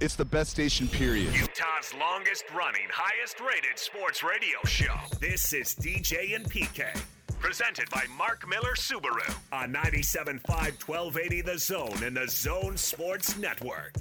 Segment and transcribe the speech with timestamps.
[0.00, 1.34] It's the best station, period.
[1.34, 4.94] Utah's longest running, highest rated sports radio show.
[5.20, 6.98] This is DJ and PK.
[7.38, 10.40] Presented by Mark Miller Subaru on 97.5
[10.88, 13.94] 1280 The Zone and the Zone Sports Network.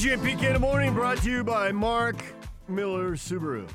[0.00, 2.24] DJ and PK in the morning brought to you by Mark
[2.68, 3.68] Miller Subaru.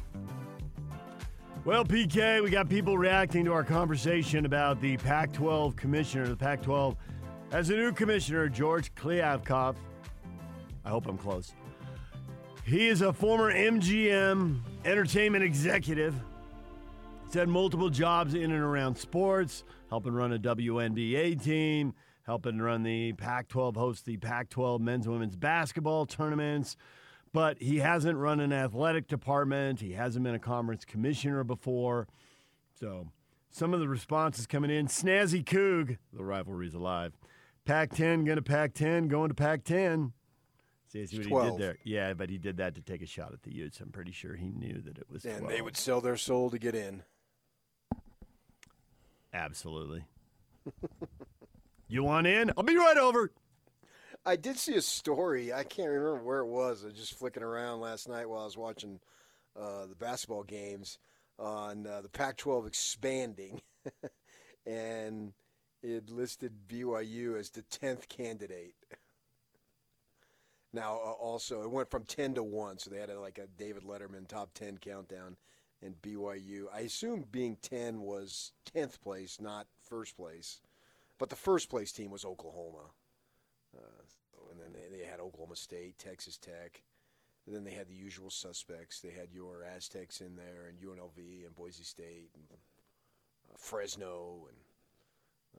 [1.65, 6.27] Well, PK, we got people reacting to our conversation about the Pac 12 commissioner.
[6.27, 6.95] The Pac 12
[7.51, 9.75] has a new commissioner, George Kliavkoff.
[10.83, 11.53] I hope I'm close.
[12.63, 16.15] He is a former MGM entertainment executive.
[17.25, 21.93] He's had multiple jobs in and around sports, helping run a WNBA team,
[22.25, 26.75] helping run the Pac 12, host the Pac 12 men's and women's basketball tournaments.
[27.31, 29.81] But he hasn't run an athletic department.
[29.81, 32.07] He hasn't been a conference commissioner before.
[32.79, 33.07] So
[33.51, 37.13] some of the responses coming in Snazzy Coog, the rivalry's alive.
[37.65, 40.13] Pac 10 going to Pac 10, going to Pac 10.
[40.87, 41.77] See, see what he did there.
[41.83, 43.79] Yeah, but he did that to take a shot at the Utes.
[43.81, 45.25] I'm pretty sure he knew that it was.
[45.25, 45.51] And 12.
[45.51, 47.03] they would sell their soul to get in.
[49.33, 50.05] Absolutely.
[51.95, 52.51] you want in?
[52.57, 53.31] I'll be right over.
[54.25, 55.53] I did see a story.
[55.53, 56.83] I can't remember where it was.
[56.83, 58.99] I was just flicking around last night while I was watching
[59.59, 60.99] uh, the basketball games
[61.39, 63.61] on uh, the Pac-12 expanding,
[64.65, 65.33] and
[65.81, 68.75] it listed BYU as the tenth candidate.
[70.73, 73.47] Now, uh, also, it went from ten to one, so they had a, like a
[73.57, 75.37] David Letterman top ten countdown,
[75.81, 76.65] and BYU.
[76.73, 80.59] I assume being ten was tenth place, not first place,
[81.17, 82.91] but the first place team was Oklahoma.
[83.75, 84.01] Uh,
[84.51, 86.81] and then they, they had Oklahoma State, Texas Tech.
[87.45, 89.01] And then they had the usual suspects.
[89.01, 94.57] They had your Aztecs in there, and UNLV, and Boise State, and uh, Fresno, and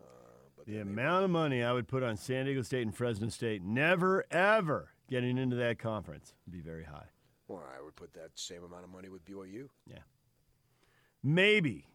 [0.03, 3.29] uh, but The amount of money I would put on San Diego State and Fresno
[3.29, 7.07] State, never ever getting into that conference, would be very high.
[7.47, 9.69] well, I would put that same amount of money with BYU.
[9.87, 9.99] Yeah.
[11.23, 11.87] Maybe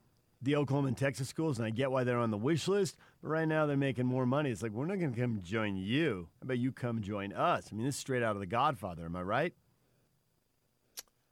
[0.41, 3.29] the Oklahoma and Texas schools, and I get why they're on the wish list, but
[3.29, 4.49] right now they're making more money.
[4.49, 6.29] It's like, we're not going to come join you.
[6.39, 7.69] How about you come join us?
[7.71, 9.05] I mean, this is straight out of The Godfather.
[9.05, 9.53] Am I right?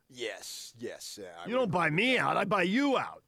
[0.10, 1.20] Yes, yes.
[1.44, 3.24] I You don't buy me out, I buy you out.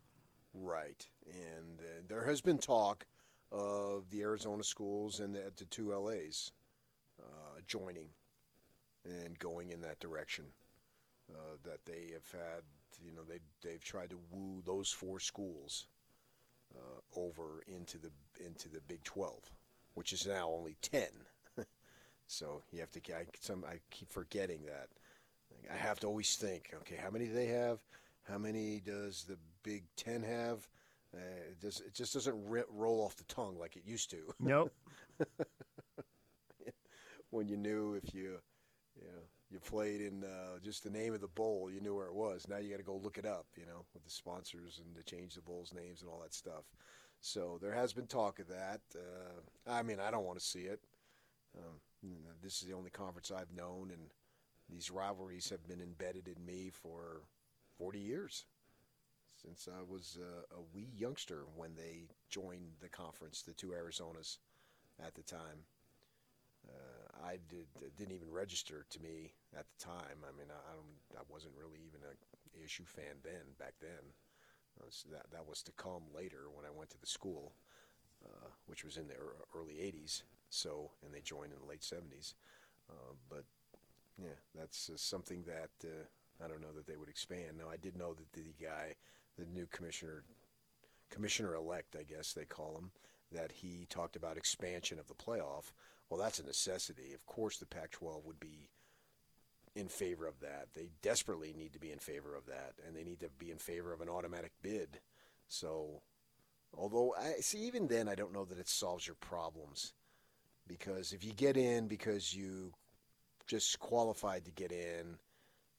[0.53, 1.07] Right.
[1.27, 3.05] And uh, there has been talk
[3.51, 6.51] of the Arizona schools and the, the two LAs
[7.21, 8.09] uh, joining
[9.05, 10.45] and going in that direction.
[11.33, 12.63] Uh, that they have had,
[13.03, 15.87] you know, they they've tried to woo those four schools
[16.75, 18.11] uh, over into the
[18.45, 19.51] into the Big Twelve,
[19.93, 21.09] which is now only ten.
[22.27, 22.99] so you have to.
[23.15, 24.89] I, some I keep forgetting that.
[25.71, 27.79] I have to always think, okay, how many do they have?
[28.23, 30.67] How many does the Big Ten have?
[31.13, 31.19] Uh,
[31.49, 34.73] it, does, it just doesn't ri roll off the tongue like it used to Nope.
[37.31, 38.37] when you knew if you,
[38.95, 42.07] you know, you played in uh, just the name of the bowl, you knew where
[42.07, 42.47] it was.
[42.47, 45.03] Now you got to go look it up, you know, with the sponsors and to
[45.03, 46.63] change the bowl's names and all that stuff.
[47.19, 48.81] So there has been talk of that.
[48.95, 50.79] Uh, I mean, I don't want to see it.
[51.57, 51.79] Um,
[52.41, 54.09] this is the only conference I've known, and
[54.69, 57.21] these rivalries have been embedded in me for
[57.77, 58.45] 40 years
[59.41, 64.37] since I was uh, a wee youngster when they joined the conference, the two Arizonas
[65.03, 65.65] at the time.
[67.23, 67.67] I did,
[67.97, 70.25] didn't even register to me at the time.
[70.25, 72.13] I mean, I, I don't, I wasn't really even a
[72.63, 73.55] ASU fan then.
[73.59, 74.03] Back then,
[74.81, 77.53] uh, that that was to come later when I went to the school,
[78.25, 79.15] uh, which was in the
[79.55, 80.23] early '80s.
[80.49, 82.33] So, and they joined in the late '70s.
[82.89, 83.45] Uh, but
[84.21, 87.57] yeah, that's uh, something that uh, I don't know that they would expand.
[87.57, 88.95] Now, I did know that the guy,
[89.37, 90.23] the new commissioner,
[91.09, 92.91] commissioner elect, I guess they call him,
[93.31, 95.71] that he talked about expansion of the playoff.
[96.11, 97.13] Well, that's a necessity.
[97.13, 98.67] Of course, the Pac 12 would be
[99.75, 100.67] in favor of that.
[100.75, 103.57] They desperately need to be in favor of that, and they need to be in
[103.57, 104.99] favor of an automatic bid.
[105.47, 106.01] So,
[106.77, 109.93] although I see, even then, I don't know that it solves your problems
[110.67, 112.73] because if you get in because you
[113.47, 115.17] just qualified to get in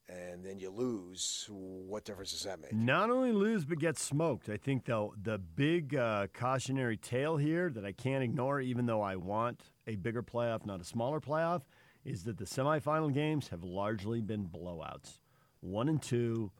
[0.09, 2.73] and then you lose, what difference does that make?
[2.73, 4.49] Not only lose, but get smoked.
[4.49, 9.01] I think the the big uh, cautionary tale here that I can't ignore, even though
[9.03, 11.61] I want a bigger playoff, not a smaller playoff,
[12.05, 15.19] is that the semifinal games have largely been blowouts.
[15.61, 16.51] One and two,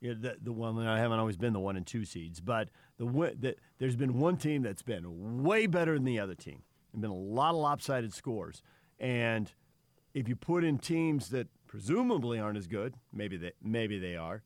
[0.00, 2.68] yeah, the, the one I haven't always been the one and two seeds, but
[2.98, 3.06] the,
[3.38, 6.62] the there's been one team that's been way better than the other team.
[6.92, 8.62] There've been a lot of lopsided scores,
[9.00, 9.52] and
[10.12, 14.42] if you put in teams that presumably aren't as good, maybe they maybe they are,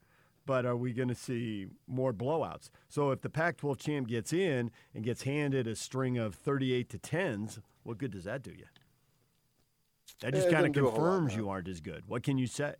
[0.46, 2.70] but are we going to see more blowouts?
[2.88, 6.98] So if the Pac-12 champ gets in and gets handed a string of 38 to
[6.98, 8.66] 10s, what good does that do you?
[10.20, 12.04] That just Eh, kind of doesn't do a whole lot, confirms you aren't as good.
[12.06, 12.74] What can you say?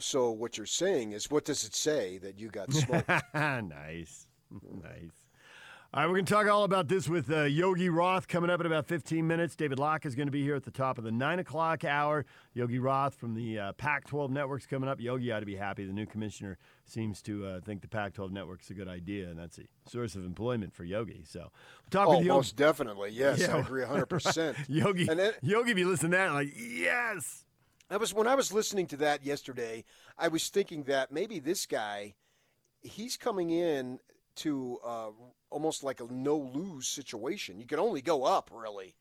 [0.00, 3.08] So what you're saying is, what does it say that you got smoked?
[3.34, 4.26] nice.
[4.50, 5.27] nice.
[5.94, 8.60] All right, we're going to talk all about this with uh, Yogi Roth coming up
[8.60, 9.56] in about 15 minutes.
[9.56, 12.26] David Locke is going to be here at the top of the 9 o'clock hour.
[12.52, 15.00] Yogi Roth from the uh, Pac 12 network's coming up.
[15.00, 15.86] Yogi ought to be happy.
[15.86, 19.38] The new commissioner seems to uh, think the Pac 12 network's a good idea, and
[19.38, 21.24] that's a source of employment for Yogi.
[21.26, 21.50] So we'll
[21.90, 22.36] talk oh, with Yogi.
[22.36, 23.12] most definitely.
[23.12, 23.56] Yes, Yeah.
[23.56, 24.56] I agree 100%.
[24.68, 27.46] Yogi, And then- Yogi, if you listen to that, like, yes.
[27.88, 29.84] I was when I was listening to that yesterday,
[30.18, 32.12] I was thinking that maybe this guy,
[32.82, 34.00] he's coming in
[34.36, 35.10] to uh,
[35.50, 37.58] almost like a no lose situation.
[37.58, 38.94] You can only go up really,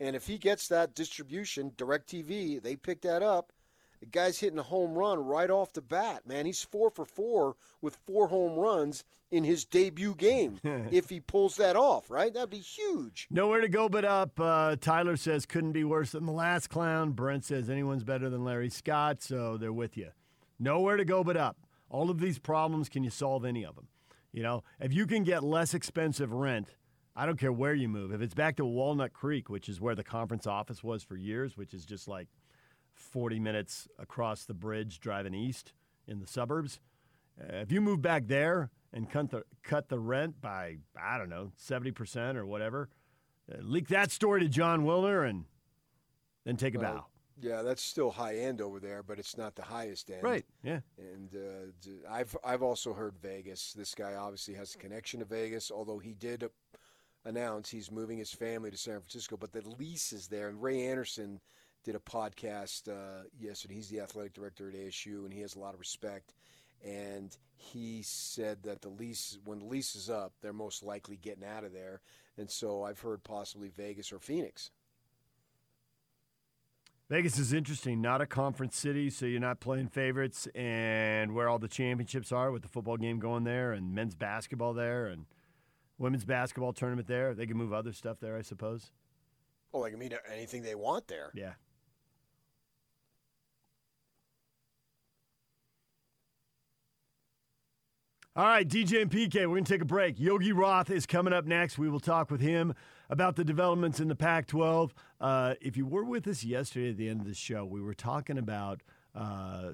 [0.00, 3.52] and if he gets that distribution, Directv, they pick that up.
[4.00, 6.26] The guy's hitting a home run right off the bat.
[6.26, 10.60] Man, he's four for four with four home runs in his debut game.
[10.92, 13.26] if he pulls that off, right, that'd be huge.
[13.30, 14.38] Nowhere to go but up.
[14.38, 17.10] Uh, Tyler says couldn't be worse than the last clown.
[17.10, 20.10] Brent says anyone's better than Larry Scott, so they're with you.
[20.60, 21.56] Nowhere to go but up.
[21.90, 23.88] All of these problems, can you solve any of them?
[24.32, 26.74] You know, if you can get less expensive rent,
[27.16, 28.12] I don't care where you move.
[28.12, 31.56] If it's back to Walnut Creek, which is where the conference office was for years,
[31.56, 32.28] which is just like
[32.94, 35.72] 40 minutes across the bridge driving east
[36.06, 36.78] in the suburbs,
[37.40, 41.28] uh, if you move back there and cut the, cut the rent by, I don't
[41.28, 42.88] know, 70% or whatever,
[43.52, 45.44] uh, leak that story to Jon Wilner and
[46.44, 47.06] then take a Well, bow.
[47.40, 50.22] Yeah, that's still high end over there, but it's not the highest end.
[50.22, 50.44] Right.
[50.62, 50.80] Yeah.
[50.98, 53.72] And uh, d- I've I've also heard Vegas.
[53.72, 56.48] This guy obviously has a connection to Vegas, although he did uh,
[57.24, 59.36] announce he's moving his family to San Francisco.
[59.36, 60.48] But the lease is there.
[60.48, 61.40] And Ray Anderson
[61.84, 63.74] did a podcast uh, yesterday.
[63.74, 66.34] He's the athletic director at ASU, and he has a lot of respect.
[66.84, 71.44] And he said that the lease, when the lease is up, they're most likely getting
[71.44, 72.00] out of there.
[72.36, 74.70] And so I've heard possibly Vegas or Phoenix.
[77.10, 78.02] Vegas is interesting.
[78.02, 82.50] Not a conference city, so you're not playing favorites, and where all the championships are
[82.52, 85.24] with the football game going there, and men's basketball there, and
[85.96, 87.34] women's basketball tournament there.
[87.34, 88.92] They can move other stuff there, I suppose.
[89.72, 91.30] Oh, they can mean anything they want there.
[91.34, 91.52] Yeah.
[98.36, 100.20] All right, DJ and PK, we're going to take a break.
[100.20, 101.76] Yogi Roth is coming up next.
[101.76, 102.74] We will talk with him
[103.10, 104.94] about the developments in the Pac 12.
[105.20, 107.94] Uh, if you were with us yesterday at the end of the show, we were
[107.94, 108.82] talking about
[109.14, 109.72] uh,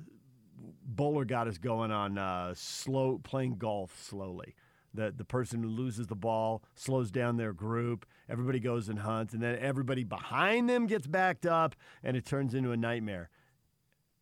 [0.84, 4.54] Bowler got us going on uh, slow playing golf slowly.
[4.92, 8.06] The, the person who loses the ball slows down their group.
[8.28, 12.54] Everybody goes and hunts, and then everybody behind them gets backed up, and it turns
[12.54, 13.28] into a nightmare.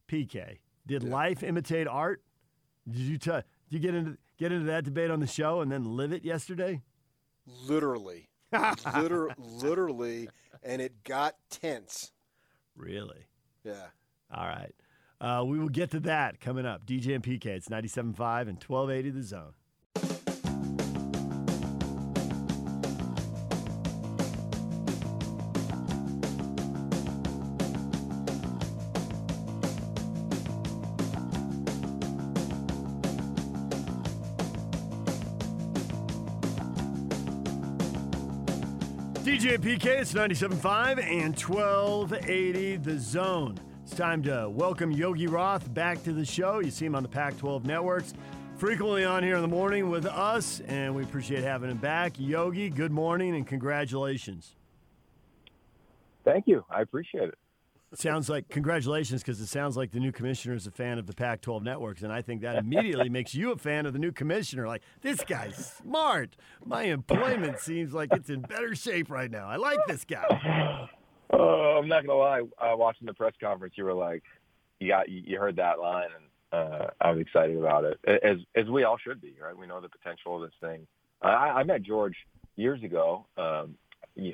[0.09, 2.23] PK, did life imitate art?
[2.89, 5.71] Did you t- did you get into get into that debate on the show and
[5.71, 6.81] then live it yesterday?
[7.47, 8.29] Literally.
[8.97, 10.29] Liter- literally.
[10.63, 12.13] And it got tense.
[12.77, 13.27] Really?
[13.65, 13.87] Yeah.
[14.35, 14.75] All right.
[15.21, 16.85] Uh, we will get to that coming up.
[16.87, 19.53] DJ and PK, it's 97.5 and 1280 The Zone.
[39.43, 43.59] DJ PK, it's 97.5 and 1280 The Zone.
[43.83, 46.61] It's time to welcome Yogi Roth back to the show.
[46.61, 48.15] You see him on the Pac 12 networks,
[48.57, 52.13] frequently on here in the morning with us, and we appreciate having him back.
[52.21, 54.55] Yogi, good morning and congratulations.
[56.25, 56.65] Thank you.
[56.71, 57.39] I appreciate it.
[57.95, 61.13] Sounds like congratulations because it sounds like the new commissioner is a fan of the
[61.13, 64.13] Pac 12 networks, and I think that immediately makes you a fan of the new
[64.13, 64.67] commissioner.
[64.67, 66.35] Like, this guy's smart.
[66.65, 69.47] My employment seems like it's in better shape right now.
[69.47, 70.89] I like this guy.
[71.35, 72.43] Oh, I'm not gonna lie.
[72.59, 74.23] Uh, watching the press conference, you were like,
[74.81, 78.69] you got, you heard that line, and uh, I was excited about it, as as
[78.69, 79.57] we all should be, right?
[79.57, 80.87] We know the potential of this thing.
[81.23, 82.17] I, I met George
[82.57, 83.25] years ago.
[83.39, 83.77] Um,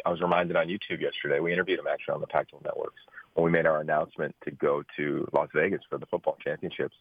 [0.04, 1.38] I was reminded on YouTube yesterday.
[1.38, 3.00] We interviewed him actually on the Pac-12 networks
[3.38, 6.96] when we made our announcement to go to Las Vegas for the football championships,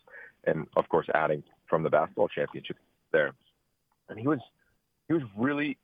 [0.46, 2.78] and of course, adding from the basketball championship
[3.12, 3.34] there.
[4.08, 4.38] And he was
[5.08, 5.80] he was really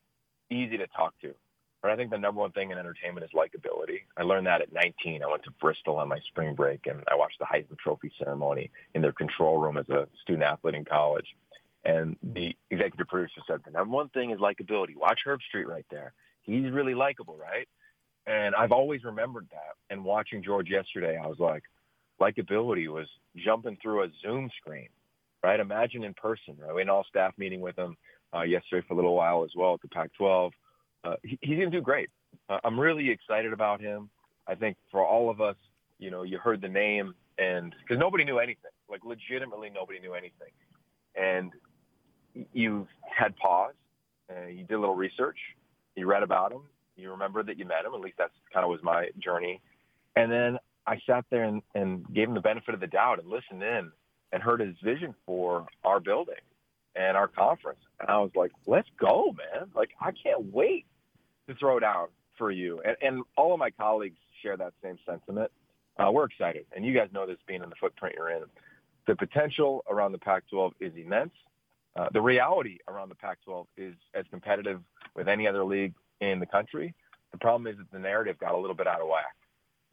[0.50, 1.34] easy to talk to.
[1.82, 4.02] But I think the number one thing in entertainment is likability.
[4.16, 5.24] I learned that at 19.
[5.24, 8.70] I went to Bristol on my spring break and I watched the Heisman Trophy ceremony
[8.94, 11.26] in their control room as a student athlete in college.
[11.84, 14.96] And the executive producer said, the number one thing is likability.
[14.96, 16.14] Watch Herbstreit right there.
[16.40, 17.68] He's really likable, right?
[18.26, 19.74] And I've always remembered that.
[19.90, 21.62] And watching George yesterday, I was like,
[22.20, 24.88] likability was jumping through a Zoom screen,
[25.42, 25.60] right?
[25.60, 26.74] Imagine in person, right?
[26.74, 27.96] We had an all staff meeting with him
[28.34, 30.50] uh, yesterday for a little while as well at the Pac-12.
[31.04, 32.08] Uh, he, he's going to do great.
[32.48, 34.08] Uh, I'm really excited about him.
[34.46, 35.56] I think for all of us,
[35.98, 40.14] you know, you heard the name and because nobody knew anything, like legitimately nobody knew
[40.14, 40.50] anything.
[41.16, 41.52] And
[42.52, 43.74] you've had pause,
[44.30, 45.38] uh, you did a little research,
[45.96, 46.62] you read about him,
[46.96, 47.94] you remember that you met him.
[47.94, 49.60] At least that's kind of was my journey.
[50.16, 53.28] And then I sat there and, and gave him the benefit of the doubt and
[53.28, 53.90] listened in
[54.32, 56.34] and heard his vision for our building
[56.94, 57.80] and our conference.
[58.00, 59.70] And I was like, let's go, man.
[59.74, 60.86] Like, I can't wait
[61.48, 62.08] to throw down
[62.38, 62.80] for you.
[62.84, 65.50] And, and all of my colleagues share that same sentiment.
[65.98, 66.66] Uh, we're excited.
[66.74, 68.42] And you guys know this being in the footprint you're in.
[69.06, 71.32] The potential around the Pac-12 is immense.
[71.96, 74.80] Uh, the reality around the Pac-12 is as competitive
[75.14, 75.94] with any other league
[76.30, 76.94] in the country.
[77.32, 79.34] The problem is that the narrative got a little bit out of whack.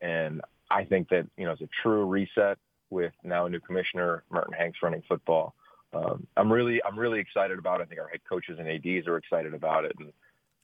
[0.01, 2.57] And I think that, you know, it's a true reset
[2.89, 5.55] with now a new commissioner, Merton Hanks running football.
[5.93, 7.83] Um, I'm really, I'm really excited about it.
[7.83, 9.93] I think our head coaches and ADs are excited about it.
[9.99, 10.11] And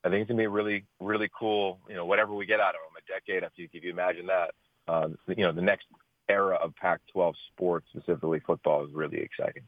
[0.04, 2.76] I think it's going to be really, really cool, you know, whatever we get out
[2.76, 4.52] of them, a decade after you, if you imagine that,
[4.88, 5.88] uh, you know, the next
[6.30, 9.64] era of Pac-12 sports, specifically football, is really exciting.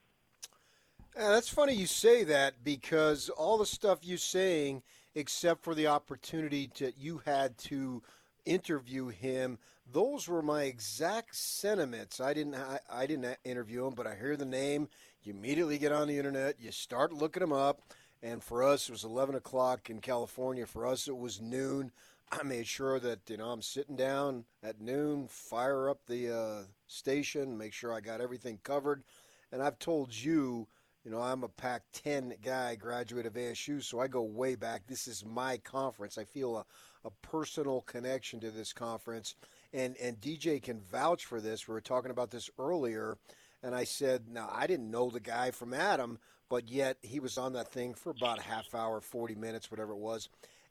[1.15, 4.83] Yeah, that's funny you say that because all the stuff you're saying,
[5.15, 8.01] except for the opportunity that you had to
[8.45, 9.57] interview him,
[9.91, 12.19] those were my exact sentiments.
[12.19, 14.89] I didn't I, I didn't interview him, but I hear the name.
[15.23, 16.55] You immediately get on the internet.
[16.59, 17.81] You start looking him up.
[18.21, 20.65] And for us, it was 11 o'clock in California.
[20.65, 21.91] For us, it was noon.
[22.31, 26.63] I made sure that you know I'm sitting down at noon, fire up the uh,
[26.87, 29.03] station, make sure I got everything covered.
[29.51, 30.67] And I've told you,
[31.03, 34.87] you know, I'm a Pac-10 guy, graduate of ASU, so I go way back.
[34.87, 36.17] This is my conference.
[36.17, 36.65] I feel a,
[37.05, 39.35] a personal connection to this conference,
[39.73, 41.67] and and DJ can vouch for this.
[41.67, 43.17] We were talking about this earlier,
[43.63, 47.37] and I said, now I didn't know the guy from Adam, but yet he was
[47.37, 50.29] on that thing for about a half hour, 40 minutes, whatever it was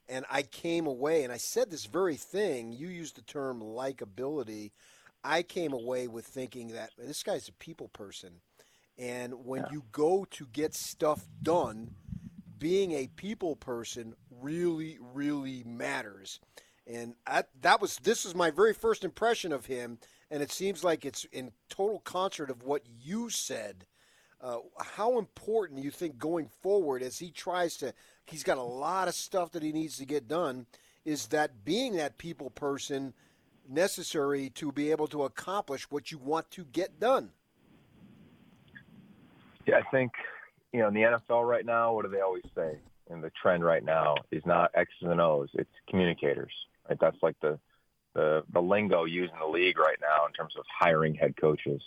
[0.08, 2.72] and I came away, and I said this very thing.
[2.72, 4.70] You used the term likability.
[5.22, 8.40] I came away with thinking that this guy's a people person.
[8.98, 9.72] And when yeah.
[9.72, 11.92] you go to get stuff done,
[12.58, 16.40] being a people person really, really matters.
[16.86, 19.98] And I, that was this was my very first impression of him,
[20.30, 23.86] and it seems like it's in total concert of what you said.
[24.40, 27.92] Uh, how important you think going forward as he tries to
[28.24, 30.66] he's got a lot of stuff that he needs to get done.
[31.04, 33.14] Is that being that people person
[33.68, 37.30] necessary to be able to accomplish what you want to get done?
[39.74, 40.12] I think
[40.72, 41.94] you know in the NFL right now.
[41.94, 42.78] What do they always say?
[43.10, 46.52] And the trend right now is not X's and O's; it's communicators.
[46.88, 46.98] Right?
[47.00, 47.58] That's like the
[48.14, 51.82] the the lingo used in the league right now in terms of hiring head coaches.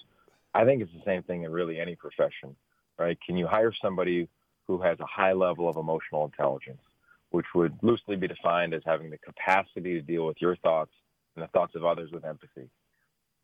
[0.54, 2.56] I think it's the same thing in really any profession,
[3.00, 3.18] right?
[3.26, 4.28] Can you hire somebody
[4.68, 6.82] who has a high level of emotional intelligence,
[7.30, 10.92] which would loosely be defined as having the capacity to deal with your thoughts
[11.36, 12.70] and the thoughts of others with empathy.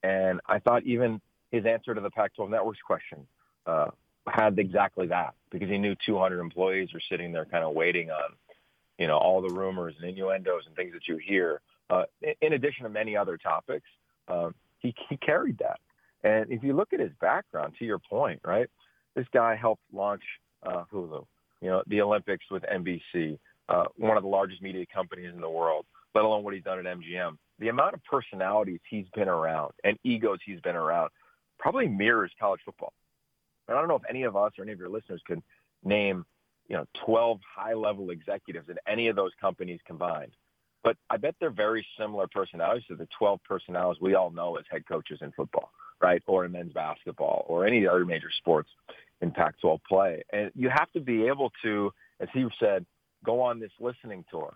[0.03, 3.25] And I thought even his answer to the Pac-12 Network's question
[3.65, 3.87] uh,
[4.27, 8.31] had exactly that because he knew 200 employees were sitting there kind of waiting on,
[8.97, 11.61] you know, all the rumors and innuendos and things that you hear.
[11.89, 12.03] Uh,
[12.41, 13.87] in addition to many other topics,
[14.27, 15.79] uh, he, he carried that.
[16.23, 18.67] And if you look at his background, to your point, right,
[19.15, 20.23] this guy helped launch
[20.63, 21.25] uh, Hulu,
[21.61, 25.49] you know, the Olympics with NBC, uh, one of the largest media companies in the
[25.49, 27.37] world, let alone what he's done at MGM.
[27.59, 31.09] The amount of personalities he's been around and egos he's been around
[31.57, 32.93] probably mirrors college football.
[33.67, 35.41] And I don't know if any of us or any of your listeners could
[35.83, 36.25] name,
[36.67, 40.31] you know, 12 high-level executives in any of those companies combined.
[40.83, 44.65] But I bet they're very similar personalities to the 12 personalities we all know as
[44.69, 45.71] head coaches in football,
[46.01, 46.23] right?
[46.27, 48.69] Or in men's basketball or any other major sports
[49.21, 50.23] in Pac-12 play.
[50.31, 52.85] And you have to be able to, as he said,
[53.25, 54.53] go on this listening tour.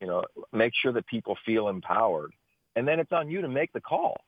[0.00, 2.32] You know, make sure that people feel empowered,
[2.76, 4.20] and then it's on you to make the call.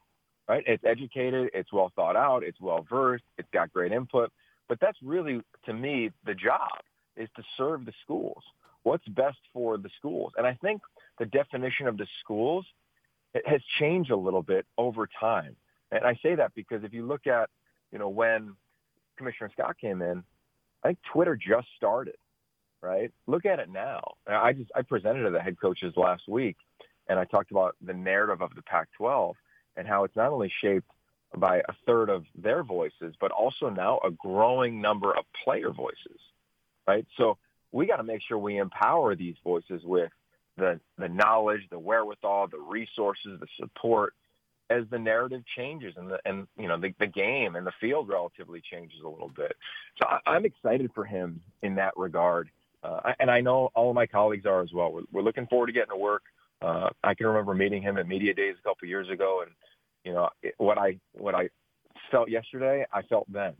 [0.48, 0.62] Right?
[0.66, 4.32] It's educated, it's well thought out, it's well versed, it's got great input.
[4.68, 6.82] But that's really, to me, the job
[7.16, 8.42] is to serve the schools.
[8.84, 10.32] What's best for the schools?
[10.36, 10.82] And I think
[11.18, 12.64] the definition of the schools
[13.44, 15.56] has changed a little bit over time.
[15.90, 17.50] And I say that because if you look at,
[17.90, 18.54] you know, when
[19.16, 20.22] Commissioner Scott came in,
[20.82, 22.16] I think Twitter just started,
[22.82, 23.12] right?
[23.26, 24.14] Look at it now.
[24.26, 26.56] I just I presented to the head coaches last week,
[27.08, 29.34] and I talked about the narrative of the Pac-12
[29.76, 30.90] and how it's not only shaped
[31.36, 36.18] by a third of their voices, but also now a growing number of player voices,
[36.86, 37.06] right?
[37.16, 37.36] So
[37.72, 40.10] we got to make sure we empower these voices with
[40.56, 44.14] the the knowledge, the wherewithal, the resources, the support
[44.68, 48.08] as the narrative changes and the and you know the, the game and the field
[48.08, 49.56] relatively changes a little bit.
[49.98, 52.50] So I, I'm excited for him in that regard,
[52.82, 54.92] uh, and I know all of my colleagues are as well.
[54.92, 56.22] We're, we're looking forward to getting to work.
[56.62, 59.52] Uh, I can remember meeting him at media days a couple years ago, and
[60.04, 61.48] you know it, what I what I
[62.10, 63.54] felt yesterday, I felt then.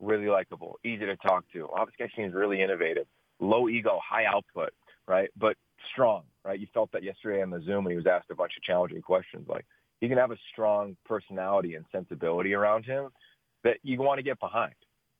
[0.00, 1.68] Really likable, easy to talk to.
[1.98, 3.06] Guy seems really innovative,
[3.40, 4.70] low ego, high output,
[5.08, 5.28] right?
[5.36, 5.56] But
[5.92, 6.58] strong, right?
[6.58, 9.02] You felt that yesterday on the Zoom when he was asked a bunch of challenging
[9.02, 9.66] questions, like
[10.00, 13.08] he can have a strong personality and sensibility around him
[13.64, 14.74] that you want to get behind.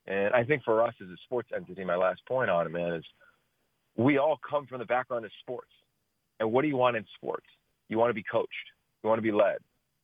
[0.07, 2.93] And I think for us as a sports entity, my last point on it, man,
[2.93, 3.03] is
[3.97, 5.71] we all come from the background of sports.
[6.39, 7.45] And what do you want in sports?
[7.87, 8.53] You want to be coached.
[9.03, 9.57] You want to be led.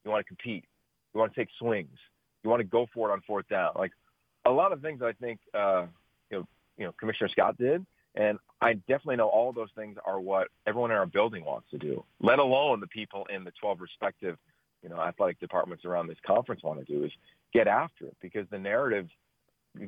[0.04, 0.66] You want to compete.
[1.14, 1.98] You want to take swings.
[2.44, 3.72] You want to go for it on fourth down.
[3.76, 3.92] Like
[4.46, 5.86] a lot of things I think, uh,
[6.30, 7.86] you know, you know, Commissioner Scott did.
[8.16, 11.78] And I definitely know all those things are what everyone in our building wants to
[11.78, 14.38] do, let alone the people in the 12 respective
[14.86, 17.12] you know, athletic departments around this conference want to do is
[17.52, 19.08] get after it because the narrative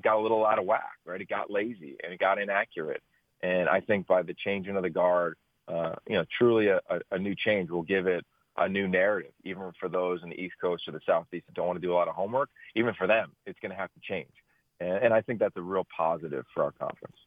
[0.04, 1.22] got a little out of whack, right?
[1.22, 3.04] It got lazy and it got inaccurate.
[3.44, 5.38] And I think by the changing of the guard,
[5.68, 6.80] uh, you know, truly a,
[7.12, 8.26] a, new change will give it
[8.58, 11.68] a new narrative, even for those in the East Coast or the Southeast that don't
[11.68, 12.50] want to do a lot of homework.
[12.76, 14.32] Even for them, it's going to have to change.
[14.80, 17.18] And, and I think that's a real positive for our conference.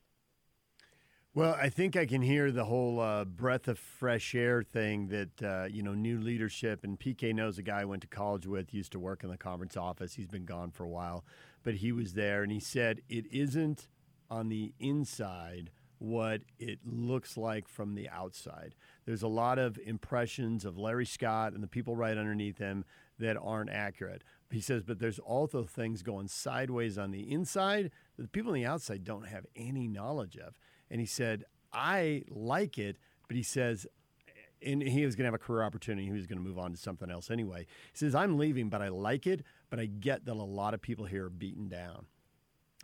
[1.32, 5.42] Well, I think I can hear the whole uh, breath of fresh air thing that,
[5.42, 6.82] uh, you know, new leadership.
[6.82, 9.36] And PK knows a guy I went to college with, used to work in the
[9.36, 10.14] conference office.
[10.14, 11.24] He's been gone for a while,
[11.62, 13.88] but he was there and he said it isn't
[14.28, 15.70] on the inside
[16.00, 18.74] what it looks like from the outside.
[19.04, 22.84] There's a lot of impressions of Larry Scott and the people right underneath him
[23.18, 24.24] that aren't accurate.
[24.50, 28.54] He says, but there's also things going sideways on the inside that the people on
[28.54, 30.58] the outside don't have any knowledge of
[30.90, 32.96] and he said, I like it,
[33.28, 33.86] but he says,
[34.62, 36.06] and he was going to have a career opportunity.
[36.06, 37.60] He was going to move on to something else anyway.
[37.92, 40.82] He says, I'm leaving, but I like it, but I get that a lot of
[40.82, 42.06] people here are beaten down.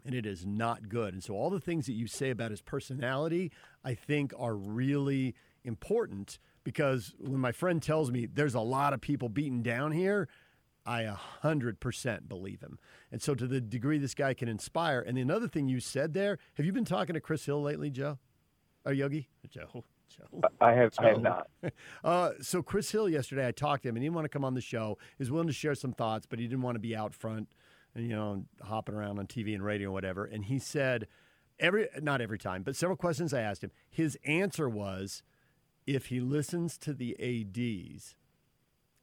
[0.07, 1.13] And it is not good.
[1.13, 3.51] And so, all the things that you say about his personality,
[3.85, 9.01] I think, are really important because when my friend tells me there's a lot of
[9.01, 10.29] people beaten down here,
[10.87, 12.79] I 100% believe him.
[13.11, 16.15] And so, to the degree this guy can inspire, and the another thing you said
[16.15, 18.19] there, have you been talking to Chris Hill lately, Joe?
[18.85, 19.29] Or Yogi?
[19.51, 19.85] Joe?
[20.09, 20.49] Joe.
[20.61, 21.05] I have, Joe.
[21.05, 21.49] I have not.
[22.05, 24.45] Uh, so, Chris Hill yesterday, I talked to him, and he didn't want to come
[24.45, 24.97] on the show.
[25.19, 27.49] He was willing to share some thoughts, but he didn't want to be out front
[27.97, 30.25] you know, hopping around on TV and radio and whatever.
[30.25, 31.07] And he said,
[31.59, 35.23] every not every time, but several questions I asked him, his answer was
[35.87, 38.15] if he listens to the ADs,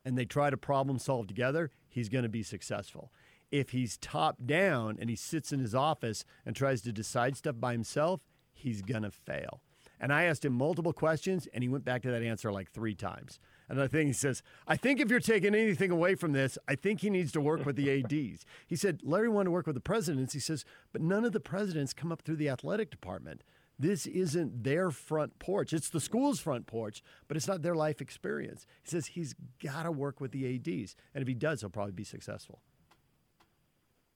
[0.06, 3.12] and they try to problem solve together, he's going to be successful.
[3.52, 7.56] If he's top down and he sits in his office and tries to decide stuff
[7.60, 9.62] by himself, he's going to fail.
[10.00, 12.96] And I asked him multiple questions, and he went back to that answer like three
[12.96, 13.40] times.
[13.70, 17.02] Another think he says, I think if you're taking anything away from this, I think
[17.02, 18.46] he needs to work with the ADs.
[18.68, 20.34] He said, Larry wanted to work with the presidents.
[20.34, 23.44] He says, but none of the presidents come up through the athletic department.
[23.80, 25.74] This isn't their front porch.
[25.74, 28.66] It's the school's front porch, but it's not their life experience.
[28.84, 30.96] He says he's got to work with the ADs.
[31.14, 32.62] And if he does, he'll probably be successful.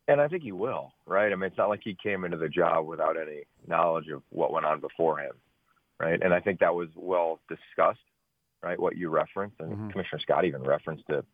[0.07, 1.31] And I think he will, right?
[1.31, 4.53] I mean, it's not like he came into the job without any knowledge of what
[4.53, 5.33] went on before him,
[5.99, 6.21] right?
[6.21, 7.99] And I think that was well discussed,
[8.67, 8.79] right?
[8.79, 9.89] What you referenced, and mm-hmm.
[9.89, 11.25] Commissioner Scott even referenced it,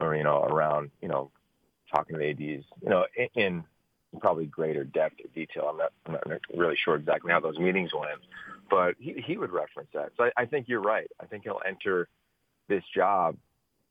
[0.00, 1.30] or you know, around you know,
[1.94, 3.64] talking to the ADs, you know, in, in
[4.20, 5.68] probably greater depth or detail.
[5.70, 8.20] I'm not, I'm not really sure exactly how those meetings went,
[8.68, 10.10] but he, he would reference that.
[10.16, 11.08] So I, I think you're right.
[11.20, 12.08] I think he'll enter
[12.68, 13.36] this job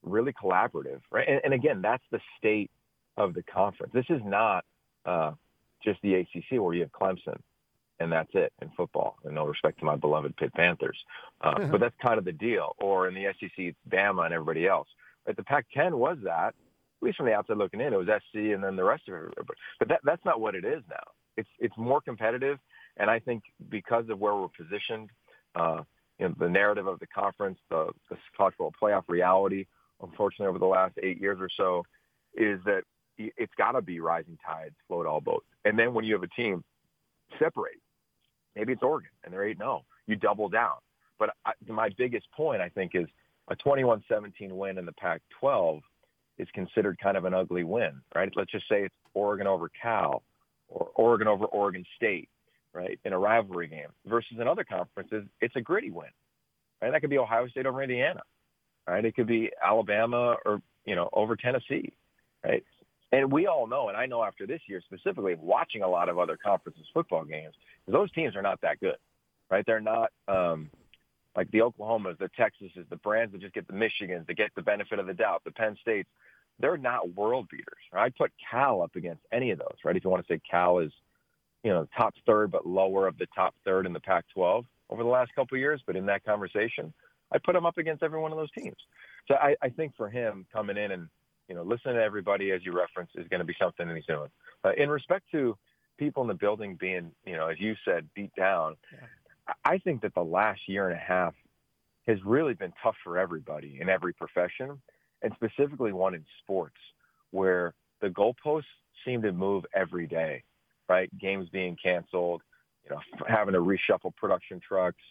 [0.04, 1.28] really collaborative, right?
[1.28, 2.70] And, and again, that's the state
[3.18, 3.94] of the conference.
[3.94, 4.66] This is not
[5.06, 5.32] uh,
[5.84, 7.40] just the ACC where you have Clemson
[8.02, 9.18] and that's it in football.
[9.24, 10.98] And no respect to my beloved Pitt Panthers,
[11.42, 12.76] uh, but that's kind of the deal.
[12.80, 14.88] Or in the SEC, it's Bama and everybody else.
[15.26, 15.36] Right?
[15.36, 18.64] The Pac-10 was that, at least from the outside looking in, it was SC and
[18.64, 19.34] then the rest of it.
[19.80, 21.04] But that, that's not what it is now.
[21.38, 22.60] It's it's more competitive,
[22.98, 25.10] and I think because of where we're positioned,
[25.56, 25.84] uh,
[26.20, 29.66] you know, the narrative of the conference, the, the college football playoff reality,
[30.02, 31.86] unfortunately, over the last eight years or so,
[32.36, 32.84] is that
[33.18, 35.46] it's got to be rising tides float all boats.
[35.66, 36.64] And then when you have a team
[37.40, 37.80] separate,
[38.56, 40.76] maybe it's Oregon and they're eight zero, oh, you double down.
[41.20, 43.08] But I, my biggest point, I think, is
[43.50, 45.82] a 21-17 win in the Pac-12
[46.38, 48.32] is considered kind of an ugly win, right?
[48.36, 50.24] Let's just say it's Oregon over Cal
[50.70, 52.30] or Oregon over Oregon State,
[52.74, 53.90] right, in a rivalry game.
[54.06, 56.08] Versus in other conferences, it's a gritty win,
[56.82, 56.92] right?
[56.92, 58.22] That could be Ohio State over Indiana,
[58.88, 59.04] right?
[59.04, 61.94] It could be Alabama or you know over Tennessee,
[62.44, 62.64] right?
[63.12, 66.18] And we all know, and I know after this year specifically, watching a lot of
[66.18, 67.54] other conferences football games,
[67.88, 68.96] those teams are not that good,
[69.50, 69.66] right?
[69.66, 70.70] They're not, um,
[71.36, 74.62] like the Oklahomas, the Texases, the brands that just get the Michigans, that get the
[74.62, 76.10] benefit of the doubt, the Penn States,
[76.60, 77.66] they're not world beaters.
[77.94, 79.96] I'd put Cal up against any of those, right?
[79.96, 80.92] If you want to say Cal is,
[81.64, 85.10] you know, top third but lower of the top third in the Pac-12 over the
[85.10, 86.94] last couple of years, but in that conversation,
[87.32, 88.76] I put him up against every one of those teams.
[89.28, 91.08] So I, I think for him coming in and
[91.52, 94.06] you know listening to everybody as you reference is going to be something that he's
[94.06, 94.30] doing.
[94.64, 95.58] Uh, in respect to
[95.98, 99.54] people in the building being, you know, as you said, beat down, yeah.
[99.66, 101.34] I think that the last year and a half
[102.08, 104.82] has really been tough for everybody in every profession,
[105.22, 106.78] and specifically one in sports,
[107.32, 108.64] where the goalposts
[109.04, 110.44] seem to move every day,
[110.88, 111.10] right?
[111.20, 112.44] Games being canceled,
[112.86, 115.04] you know, having to reshuffle production trucks,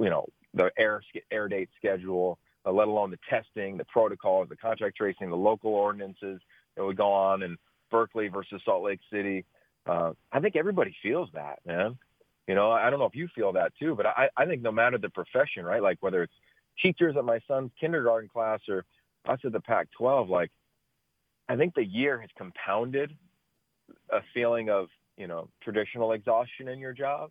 [0.00, 4.56] you know, the air air date schedule, uh, let alone the testing, the protocols, the
[4.56, 6.40] contact tracing, the local ordinances
[6.76, 7.56] that would go on in
[7.90, 9.44] Berkeley versus Salt Lake City.
[9.86, 11.98] Uh, I think everybody feels that, man.
[12.46, 14.72] You know, I don't know if you feel that too, but I, I think no
[14.72, 15.82] matter the profession, right?
[15.82, 16.32] Like whether it's
[16.82, 18.84] teachers at my son's kindergarten class or
[19.28, 20.50] us at the Pac-12, like
[21.48, 23.14] I think the year has compounded
[24.10, 27.30] a feeling of, you know, traditional exhaustion in your job.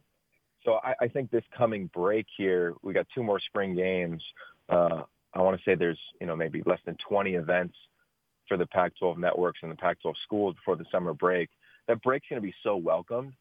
[0.66, 4.24] So I, I think this coming break here, we got two more spring games.
[4.70, 5.04] Uh,
[5.38, 7.76] I want to say there's, you know, maybe less than 20 events
[8.48, 11.50] for the Pac-12 networks and the Pac-12 schools before the summer break.
[11.88, 13.34] That break's going to be so welcomed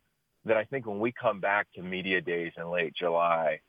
[0.45, 3.61] that I think when we come back to media days in late July,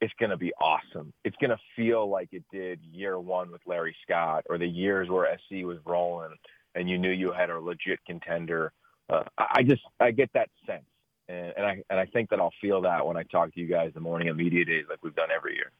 [0.00, 1.12] it's going to be awesome.
[1.24, 5.08] It's going to feel like it did year one with Larry Scott or the years
[5.08, 6.34] where SC was rolling
[6.74, 8.72] and you knew you had a legit contender.
[9.08, 10.84] Uh, I just, I get that sense.
[11.28, 13.66] And, and I and I think that I'll feel that when I talk to you
[13.66, 15.72] guys the morning of media days, like we've done every year.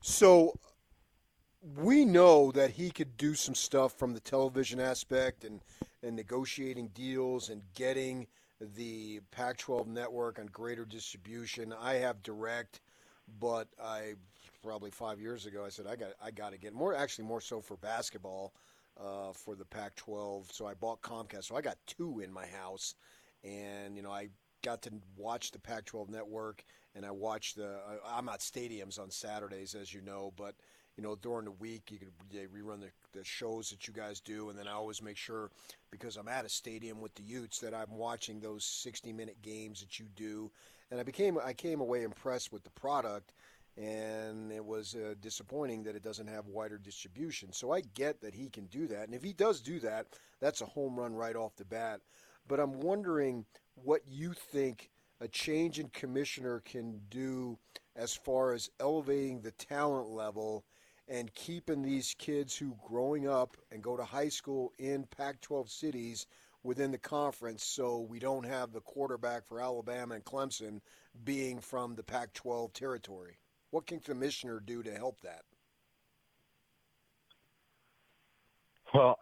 [0.00, 0.54] So
[1.76, 5.60] we know that he could do some stuff from the television aspect and
[6.02, 8.26] and negotiating deals and getting
[8.74, 11.74] the Pac-12 network on greater distribution.
[11.78, 12.80] I have direct,
[13.38, 14.14] but I
[14.62, 16.94] probably five years ago I said I got I got to get more.
[16.94, 18.54] Actually, more so for basketball.
[19.00, 21.44] Uh, for the Pac-12, so I bought Comcast.
[21.44, 22.96] So I got two in my house,
[23.42, 24.28] and you know I
[24.62, 26.62] got to watch the Pac-12 network,
[26.94, 27.78] and I watch the.
[28.06, 30.54] I'm at stadiums on Saturdays, as you know, but
[30.96, 34.20] you know during the week you could yeah, rerun the, the shows that you guys
[34.20, 35.50] do, and then I always make sure
[35.90, 39.98] because I'm at a stadium with the Utes that I'm watching those 60-minute games that
[39.98, 40.50] you do,
[40.90, 43.32] and I became I came away impressed with the product.
[43.76, 47.52] And it was uh, disappointing that it doesn't have wider distribution.
[47.52, 49.04] So I get that he can do that.
[49.04, 50.06] And if he does do that,
[50.40, 52.00] that's a home run right off the bat
[52.50, 57.58] but I'm wondering what you think a change in commissioner can do
[57.96, 60.64] as far as elevating the talent level
[61.08, 66.26] and keeping these kids who growing up and go to high school in Pac-12 cities
[66.62, 70.80] within the conference so we don't have the quarterback for Alabama and Clemson
[71.24, 73.38] being from the Pac-12 territory.
[73.70, 75.42] What can commissioner do to help that?
[78.94, 79.18] Well,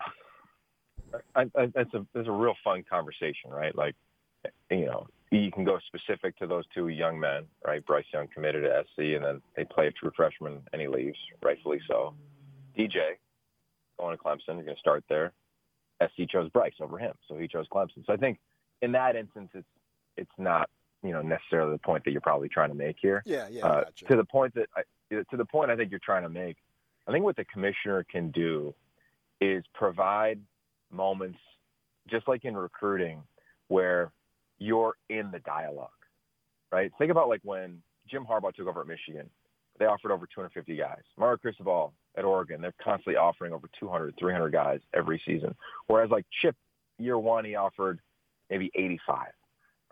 [1.34, 3.74] I, I, that's a that's a real fun conversation, right?
[3.76, 3.94] Like,
[4.70, 7.84] you know, you can go specific to those two young men, right?
[7.84, 11.18] Bryce Young committed to SC, and then they play a true freshman, and he leaves,
[11.42, 12.14] rightfully so.
[12.78, 13.16] DJ
[13.98, 15.32] going to Clemson, he's going to start there.
[16.02, 18.06] SC chose Bryce over him, so he chose Clemson.
[18.06, 18.38] So I think
[18.82, 19.66] in that instance, it's
[20.16, 20.70] it's not
[21.02, 23.22] you know necessarily the point that you're probably trying to make here.
[23.26, 23.66] Yeah, yeah.
[23.66, 24.04] Uh, gotcha.
[24.06, 26.56] To the point that I, to the point I think you're trying to make,
[27.06, 28.74] I think what the commissioner can do
[29.40, 30.40] is provide
[30.92, 31.38] moments,
[32.08, 33.22] just like in recruiting,
[33.66, 34.12] where
[34.58, 35.90] you're in the dialogue,
[36.72, 36.90] right?
[36.98, 39.28] Think about like when Jim Harbaugh took over at Michigan.
[39.78, 41.02] They offered over 250 guys.
[41.16, 45.54] Mario Cristobal at Oregon, they're constantly offering over 200, 300 guys every season.
[45.86, 46.56] Whereas like Chip,
[46.98, 48.00] year one, he offered
[48.50, 49.28] maybe 85,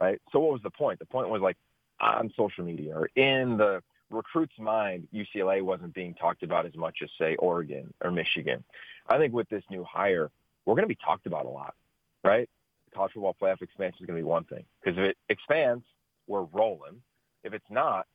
[0.01, 0.21] right?
[0.33, 0.99] So what was the point?
[0.99, 1.57] The point was like
[2.01, 6.99] on social media or in the recruit's mind, UCLA wasn't being talked about as much
[7.03, 8.65] as say Oregon or Michigan.
[9.09, 10.31] I think with this new hire,
[10.65, 11.75] we're going to be talked about a lot,
[12.25, 12.49] right?
[12.97, 15.85] College football playoff expansion is going to be one thing because if it expands,
[16.27, 17.03] we're rolling.
[17.45, 18.07] If it's not,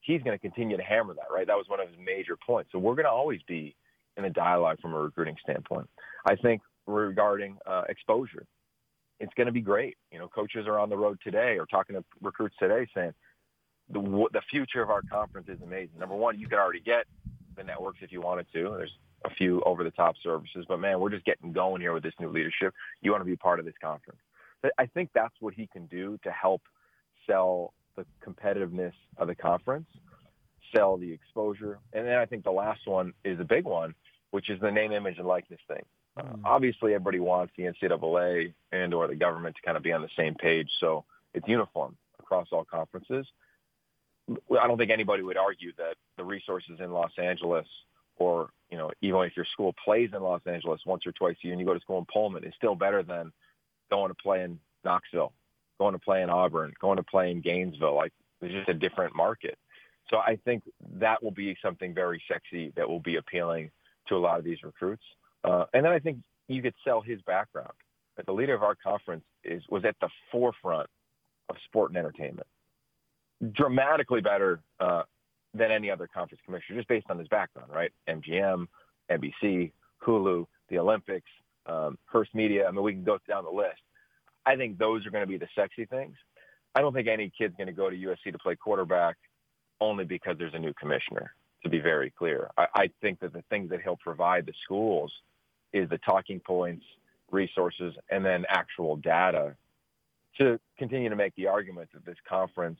[0.00, 1.46] he's going to continue to hammer that, right?
[1.46, 2.70] That was one of his major points.
[2.72, 3.76] So we're going to always be
[4.16, 5.88] in a dialogue from a recruiting standpoint.
[6.24, 8.46] I think regarding uh, exposure,
[9.20, 9.96] it's going to be great.
[10.10, 13.12] You know, coaches are on the road today or talking to recruits today saying
[13.90, 14.00] the
[14.32, 15.98] the future of our conference is amazing.
[15.98, 17.04] Number one, you can already get
[17.56, 18.74] the networks if you wanted to.
[18.76, 18.92] There's
[19.26, 20.64] a few over the top services.
[20.68, 22.74] But man, we're just getting going here with this new leadership.
[23.00, 24.20] You want to be part of this conference.
[24.78, 26.62] I think that's what he can do to help
[27.28, 29.86] sell the competitiveness of the conference,
[30.74, 31.78] sell the exposure.
[31.92, 33.94] And then I think the last one is a big one,
[34.30, 35.82] which is the name, image, and likeness thing.
[36.16, 40.02] Uh, obviously, everybody wants the NCAA and or the government to kind of be on
[40.02, 43.26] the same page, so it's uniform across all conferences.
[44.28, 47.66] I don't think anybody would argue that the resources in Los Angeles
[48.16, 51.46] or, you know, even if your school plays in Los Angeles once or twice a
[51.46, 53.32] year and you go to school in Pullman it's still better than
[53.90, 55.32] going to play in Knoxville,
[55.78, 57.94] going to play in Auburn, going to play in Gainesville.
[57.94, 59.58] Like it's just a different market.
[60.10, 60.62] So I think
[60.94, 63.70] that will be something very sexy that will be appealing
[64.08, 65.02] to a lot of these recruits.
[65.42, 67.72] Uh, and then I think you could sell his background.
[68.16, 70.88] That the leader of our conference is was at the forefront
[71.50, 72.46] of sport and entertainment,
[73.52, 75.02] dramatically better uh,
[75.56, 77.92] than any other conference commissioner, just based on his background, right?
[78.08, 78.66] MGM,
[79.10, 79.72] NBC,
[80.04, 81.30] Hulu, the Olympics,
[81.66, 82.66] um, Hearst Media.
[82.66, 83.80] I mean, we can go down the list.
[84.44, 86.16] I think those are going to be the sexy things.
[86.74, 89.16] I don't think any kid's going to go to USC to play quarterback
[89.80, 92.50] only because there's a new commissioner, to be very clear.
[92.56, 95.12] I, I think that the things that he'll provide the schools
[95.72, 96.84] is the talking points,
[97.30, 99.56] resources, and then actual data
[100.38, 102.78] to continue to make the argument that this conference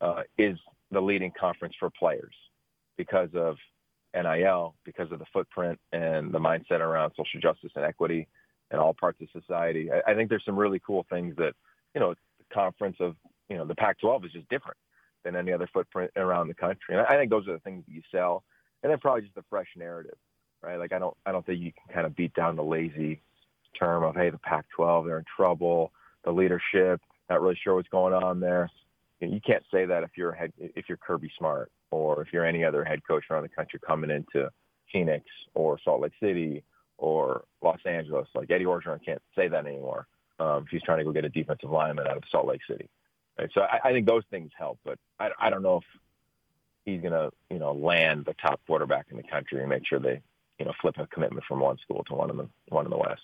[0.00, 0.58] uh, is
[0.90, 2.34] the leading conference for players
[2.96, 3.56] because of
[4.14, 8.26] NIL, because of the footprint and the mindset around social justice and equity
[8.72, 9.90] in all parts of society.
[9.92, 11.54] I, I think there's some really cool things that,
[11.94, 13.16] you know, the conference of,
[13.48, 14.78] you know, the Pac-12 is just different
[15.24, 16.96] than any other footprint around the country.
[16.96, 18.42] And I think those are the things that you sell.
[18.82, 20.16] And then probably just the fresh narrative,
[20.62, 20.76] right?
[20.76, 23.20] Like I don't, I don't think you can kind of beat down the lazy
[23.78, 25.92] term of, hey, the Pac-12, they're in trouble.
[26.24, 28.70] The leadership, not really sure what's going on there.
[29.20, 32.64] You can't say that if you're head, if you're Kirby Smart or if you're any
[32.64, 34.50] other head coach around the country coming into
[34.92, 35.24] Phoenix
[35.54, 36.62] or Salt Lake City
[36.98, 38.28] or Los Angeles.
[38.34, 40.06] Like Eddie Orgeron can't say that anymore
[40.38, 42.88] um, if he's trying to go get a defensive lineman out of Salt Lake City.
[43.38, 43.50] Right?
[43.54, 45.84] So I, I think those things help, but I, I don't know if
[46.84, 49.98] he's going to, you know, land the top quarterback in the country and make sure
[49.98, 50.20] they,
[50.58, 52.96] you know, flip a commitment from one school to one in the one in the
[52.96, 53.22] West.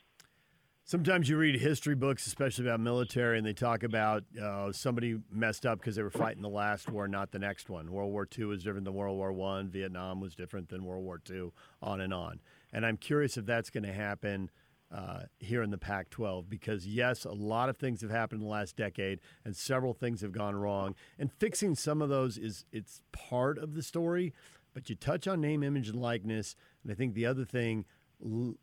[0.84, 5.64] Sometimes you read history books, especially about military, and they talk about uh, somebody messed
[5.64, 7.92] up because they were fighting the last war, not the next one.
[7.92, 9.70] World War II was different than World War One.
[9.70, 11.52] Vietnam was different than World War II.
[11.82, 12.40] On and on.
[12.72, 14.50] And I'm curious if that's going to happen
[14.92, 18.46] uh, here in the Pac 12 because, yes, a lot of things have happened in
[18.46, 20.94] the last decade and several things have gone wrong.
[21.18, 24.34] And fixing some of those is it's part of the story,
[24.74, 26.56] but you touch on name, image, and likeness.
[26.82, 27.84] And I think the other thing,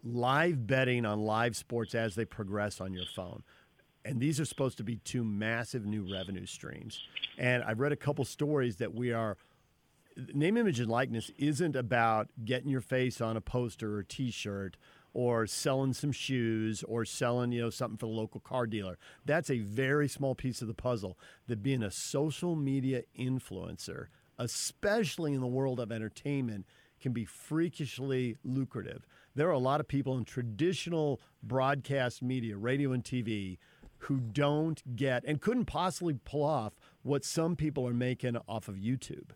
[0.04, 3.44] live betting on live sports as they progress on your phone.
[4.06, 7.02] And these are supposed to be two massive new revenue streams.
[7.38, 9.38] And I've read a couple stories that we are
[10.34, 14.78] name, image, and likeness isn't about getting your face on a poster or T-shirt
[15.14, 18.98] or selling some shoes or selling you know something for the local car dealer.
[19.26, 21.18] That's a very small piece of the puzzle.
[21.48, 26.66] That being a social media influencer, especially in the world of entertainment,
[27.00, 29.06] can be freakishly lucrative.
[29.36, 33.58] There are a lot of people in traditional broadcast media, radio and TV,
[34.04, 38.76] who don't get and couldn't possibly pull off what some people are making off of
[38.76, 39.32] YouTube.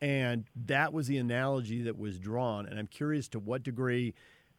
[0.00, 2.66] And that was the analogy that was drawn.
[2.66, 4.14] And I'm curious to what degree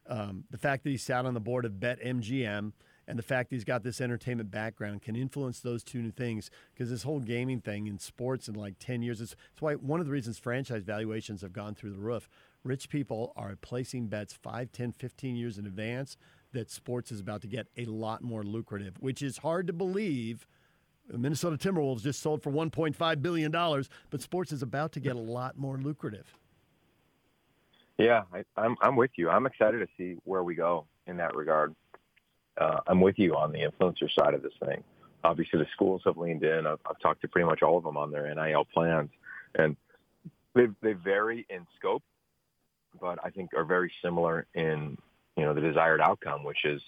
[0.06, 2.72] um, the fact that he sat on the board of BetMGM
[3.06, 6.90] and the fact he's got this entertainment background can influence those two new things because
[6.90, 10.06] this whole gaming thing in sports in like 10 years, it's, it's why one of
[10.06, 12.28] the reasons franchise valuations have gone through the roof.
[12.62, 16.16] Rich people are placing bets 5, 10, 15 years in advance
[16.52, 20.46] that sports is about to get a lot more lucrative, which is hard to believe–
[21.08, 25.20] the Minnesota Timberwolves just sold for $1.5 billion, but sports is about to get a
[25.20, 26.34] lot more lucrative.
[27.98, 29.28] Yeah, I, I'm, I'm with you.
[29.28, 31.74] I'm excited to see where we go in that regard.
[32.58, 34.82] Uh, I'm with you on the influencer side of this thing.
[35.22, 36.66] Obviously, the schools have leaned in.
[36.66, 39.10] I've, I've talked to pretty much all of them on their NIL plans,
[39.54, 39.76] and
[40.54, 42.02] they they vary in scope,
[43.00, 44.96] but I think are very similar in
[45.36, 46.80] you know the desired outcome, which is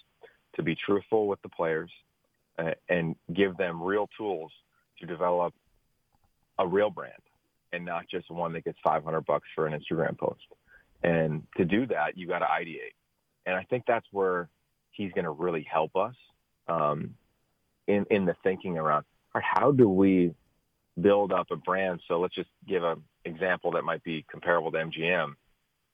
[0.55, 1.89] to be truthful with the players,
[2.59, 4.51] uh, and give them real tools
[4.99, 5.53] to develop
[6.59, 7.13] a real brand
[7.73, 10.41] and not just one that gets 500 bucks for an Instagram post.
[11.03, 12.95] And to do that, you got to ideate.
[13.45, 14.49] And I think that's where
[14.97, 16.15] he's going to really help us
[16.67, 17.15] um,
[17.87, 20.33] in in the thinking around how do we
[20.99, 22.01] build up a brand.
[22.07, 25.35] So let's just give an example that might be comparable to MGM.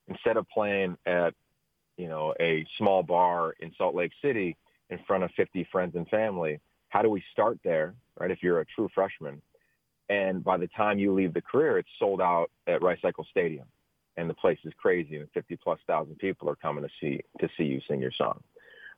[0.07, 1.33] Instead of playing at
[1.97, 4.57] you know a small bar in Salt Lake City,
[4.93, 6.59] in front of 50 friends and family.
[6.89, 8.31] How do we start there, right?
[8.31, 9.41] If you're a true freshman,
[10.09, 13.65] and by the time you leave the career, it's sold out at Rice Eccles Stadium,
[14.17, 17.49] and the place is crazy, and 50 plus thousand people are coming to see to
[17.57, 18.41] see you sing your song.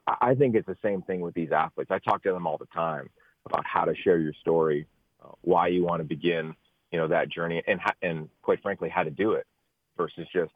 [0.07, 1.91] I think it's the same thing with these athletes.
[1.91, 3.09] I talk to them all the time
[3.45, 4.87] about how to share your story,
[5.23, 6.55] uh, why you want to begin,
[6.91, 9.45] you know, that journey, and and quite frankly, how to do it,
[9.97, 10.51] versus just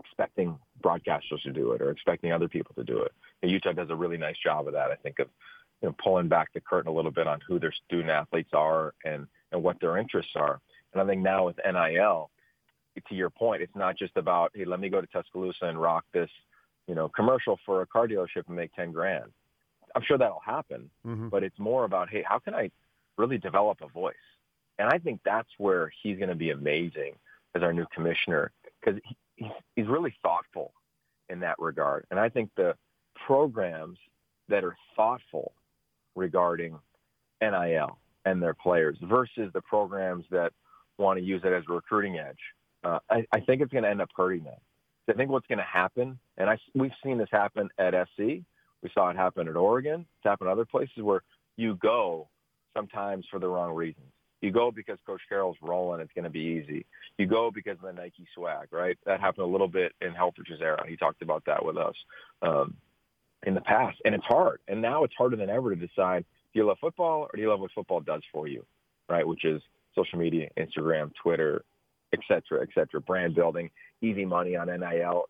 [0.00, 3.12] expecting broadcasters to do it or expecting other people to do it.
[3.42, 4.90] And Utah does a really nice job of that.
[4.90, 5.28] I think of
[5.82, 8.94] you know, pulling back the curtain a little bit on who their student athletes are
[9.04, 10.60] and and what their interests are.
[10.92, 12.30] And I think now with NIL,
[13.08, 16.04] to your point, it's not just about, hey, let me go to Tuscaloosa and rock
[16.12, 16.30] this,
[16.86, 19.30] you know, commercial for a car dealership and make 10 grand.
[19.94, 21.28] I'm sure that'll happen, mm-hmm.
[21.28, 22.70] but it's more about, hey, how can I
[23.16, 24.14] really develop a voice?
[24.78, 27.14] And I think that's where he's going to be amazing
[27.54, 29.00] as our new commissioner because
[29.36, 30.72] he, he's really thoughtful
[31.28, 32.06] in that regard.
[32.10, 32.74] And I think the
[33.14, 33.98] programs
[34.48, 35.52] that are thoughtful
[36.14, 36.78] regarding
[37.40, 40.52] NIL and their players versus the programs that
[40.98, 42.38] want to use it as a recruiting edge,
[42.82, 44.58] uh, I, I think it's going to end up hurting them.
[45.08, 48.42] I think what's going to happen, and I, we've seen this happen at SC.
[48.82, 50.00] We saw it happen at Oregon.
[50.00, 51.22] It's happened other places where
[51.56, 52.28] you go
[52.74, 54.06] sometimes for the wrong reasons.
[54.40, 56.00] You go because Coach Carroll's rolling.
[56.00, 56.84] It's going to be easy.
[57.16, 58.98] You go because of the Nike swag, right?
[59.06, 60.84] That happened a little bit in Helfrich's era.
[60.86, 61.94] He talked about that with us
[62.42, 62.74] um,
[63.46, 64.60] in the past, and it's hard.
[64.68, 67.48] And now it's harder than ever to decide: do you love football or do you
[67.48, 68.66] love what football does for you,
[69.08, 69.26] right?
[69.26, 69.62] Which is
[69.94, 71.64] social media, Instagram, Twitter,
[72.14, 75.24] et cetera, et cetera, brand building, easy money on NIL.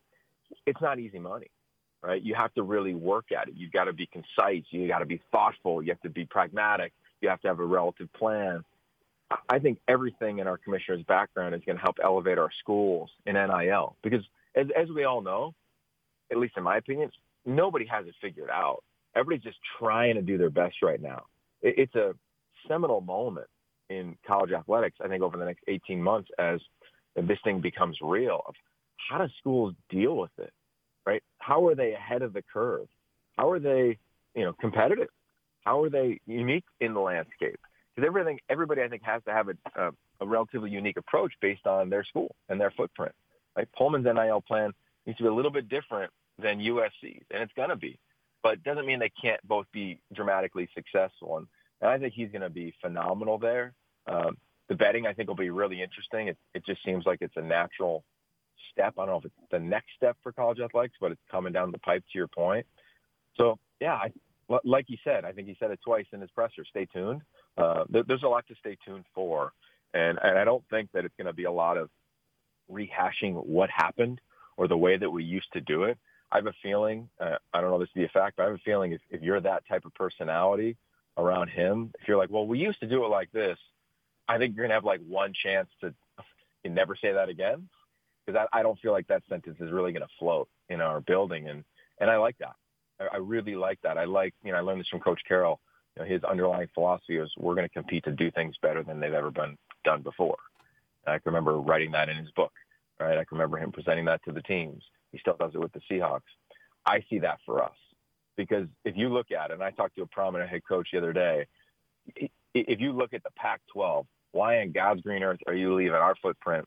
[0.67, 1.51] It's not easy money,
[2.03, 2.23] right?
[2.23, 3.55] You have to really work at it.
[3.57, 4.65] You've got to be concise.
[4.71, 5.83] You've got to be thoughtful.
[5.83, 6.93] You have to be pragmatic.
[7.21, 8.63] You have to have a relative plan.
[9.49, 13.35] I think everything in our commissioner's background is going to help elevate our schools in
[13.35, 14.23] NIL because,
[14.55, 15.55] as, as we all know,
[16.31, 17.11] at least in my opinion,
[17.47, 18.85] nobody has it figured out.
[19.17, 21.25] Everybody's just trying to do their best right now.
[21.63, 22.15] It, it's a
[22.69, 23.49] seminal moment
[23.91, 26.61] in college athletics, I think, over the next 18 months as
[27.17, 28.55] this thing becomes real of
[29.09, 30.53] how do schools deal with it,
[31.07, 31.23] right?
[31.39, 32.87] How are they ahead of the curve?
[33.37, 33.99] How are they,
[34.35, 35.09] you know, competitive?
[35.65, 37.61] How are they unique in the landscape?
[37.95, 41.67] because everything everybody I think has to have a, a, a relatively unique approach based
[41.67, 43.13] on their school and their footprint.
[43.57, 43.69] Right?
[43.77, 44.73] Pullman's NIL plan
[45.07, 46.11] needs to be a little bit different
[46.43, 47.99] than USC's, and it's going to be,
[48.43, 51.37] but it doesn't mean they can't both be dramatically successful.
[51.37, 51.47] And,
[51.81, 53.75] and I think he's going to be phenomenal there.
[54.07, 54.37] Um,
[54.69, 56.29] the betting I think will be really interesting.
[56.29, 58.05] It, it just seems like it's a natural
[58.73, 58.95] step.
[58.99, 61.71] I don't know if it's the next step for college athletics, but it's coming down
[61.71, 62.67] the pipe to your point.
[63.37, 64.13] So yeah, I,
[64.65, 66.65] like he said, I think he said it twice in his presser.
[66.69, 67.23] Stay tuned.
[67.57, 69.53] Uh, there, there's a lot to stay tuned for,
[69.93, 71.91] and, and I don't think that it's going to be a lot of
[72.71, 74.21] rehashing what happened
[74.57, 75.99] or the way that we used to do it.
[76.33, 78.45] I have a feeling, uh, I don't know if this to be a fact, but
[78.45, 80.77] I have a feeling if, if you're that type of personality
[81.17, 83.59] around him, if you're like, well, we used to do it like this,
[84.29, 85.95] I think you're to have like one chance to
[86.65, 87.69] never say that again.
[88.25, 91.49] Because I, I don't feel like that sentence is really to float in our building.
[91.49, 91.63] And,
[92.01, 92.57] and I like that.
[92.99, 93.99] I, I really like that.
[93.99, 95.61] I like, you know, I learned this from Coach Carroll.
[95.97, 98.99] You know, his underlying philosophy is we're going to compete to do things better than
[98.99, 100.39] they've ever been done before.
[101.07, 102.53] And I can remember writing that in his book,
[102.99, 103.19] right?
[103.19, 104.83] I can remember him presenting that to the teams.
[105.13, 106.23] He still does it with the Seahawks.
[106.87, 107.77] I see that for us
[108.37, 110.99] because if you look at it, and I talked to a prominent head coach the
[110.99, 111.47] other day,
[112.55, 116.15] if you look at the Pac-12, why in God's green earth are you leaving our
[116.17, 116.67] footprint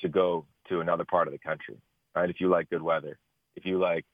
[0.00, 1.76] to go to another part of the country,
[2.14, 2.30] right?
[2.30, 3.18] If you like good weather,
[3.56, 4.04] if you like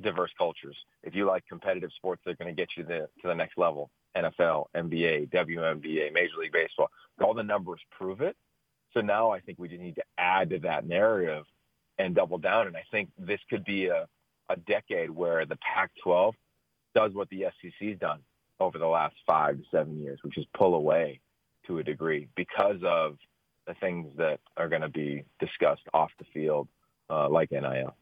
[0.00, 0.76] diverse cultures.
[1.02, 3.58] If you like competitive sports that are going to get you the, to the next
[3.58, 6.90] level, NFL, NBA, WNBA, Major League Baseball,
[7.22, 8.36] all the numbers prove it.
[8.92, 11.44] So now I think we just need to add to that narrative
[11.98, 12.66] and double down.
[12.66, 14.06] And I think this could be a,
[14.50, 16.32] a decade where the Pac-12
[16.94, 18.20] does what the SEC's done
[18.58, 21.20] over the last five to seven years, which is pull away
[21.66, 23.16] to a degree because of
[23.66, 26.68] the things that are going to be discussed off the field,
[27.08, 27.94] uh, like NIL.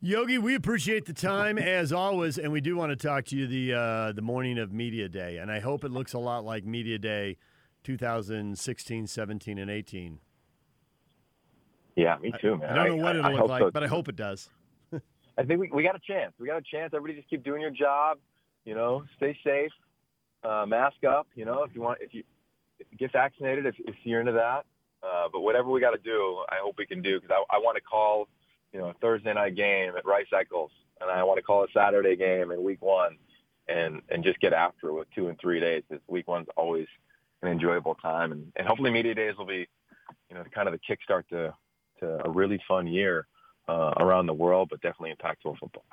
[0.00, 3.46] Yogi, we appreciate the time as always, and we do want to talk to you
[3.46, 6.64] the uh, the morning of Media Day, and I hope it looks a lot like
[6.64, 7.36] Media Day
[7.84, 10.18] 2016, 17, and 18.
[11.96, 12.70] Yeah, me too, man.
[12.70, 13.70] I, don't know what it'll I, look like, so.
[13.70, 14.48] but I hope it does.
[15.38, 16.32] I think we, we got a chance.
[16.38, 16.92] We got a chance.
[16.94, 18.18] Everybody just keep doing your job.
[18.64, 19.72] You know, stay safe,
[20.44, 21.26] uh, mask up.
[21.34, 22.24] You know, if you want, if you
[22.98, 24.66] get vaccinated, if, if you're into that.
[25.02, 27.58] Uh, but whatever we got to do, I hope we can do because I, I
[27.58, 28.28] want to call–
[28.72, 31.66] you know, a Thursday night game at Rice Eccles, and I want to call a
[31.74, 33.16] Saturday game in week one,
[33.68, 35.82] and and just get after it with two and three days.
[35.88, 36.86] Because week one's always
[37.42, 39.66] an enjoyable time, and, and hopefully media days will be,
[40.28, 41.54] you know, kind of the kickstart to
[42.00, 43.26] to a really fun year
[43.70, 45.84] uh, around the world, but definitely in Pac-12 football.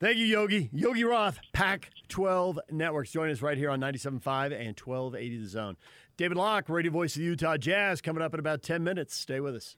[0.00, 0.70] Thank you, Yogi.
[0.72, 3.10] Yogi Roth, Pac 12 Networks.
[3.10, 5.76] Join us right here on 97.5 and 1280 The Zone.
[6.16, 9.14] David Locke, radio voice of the Utah Jazz, coming up in about 10 minutes.
[9.16, 9.76] Stay with us.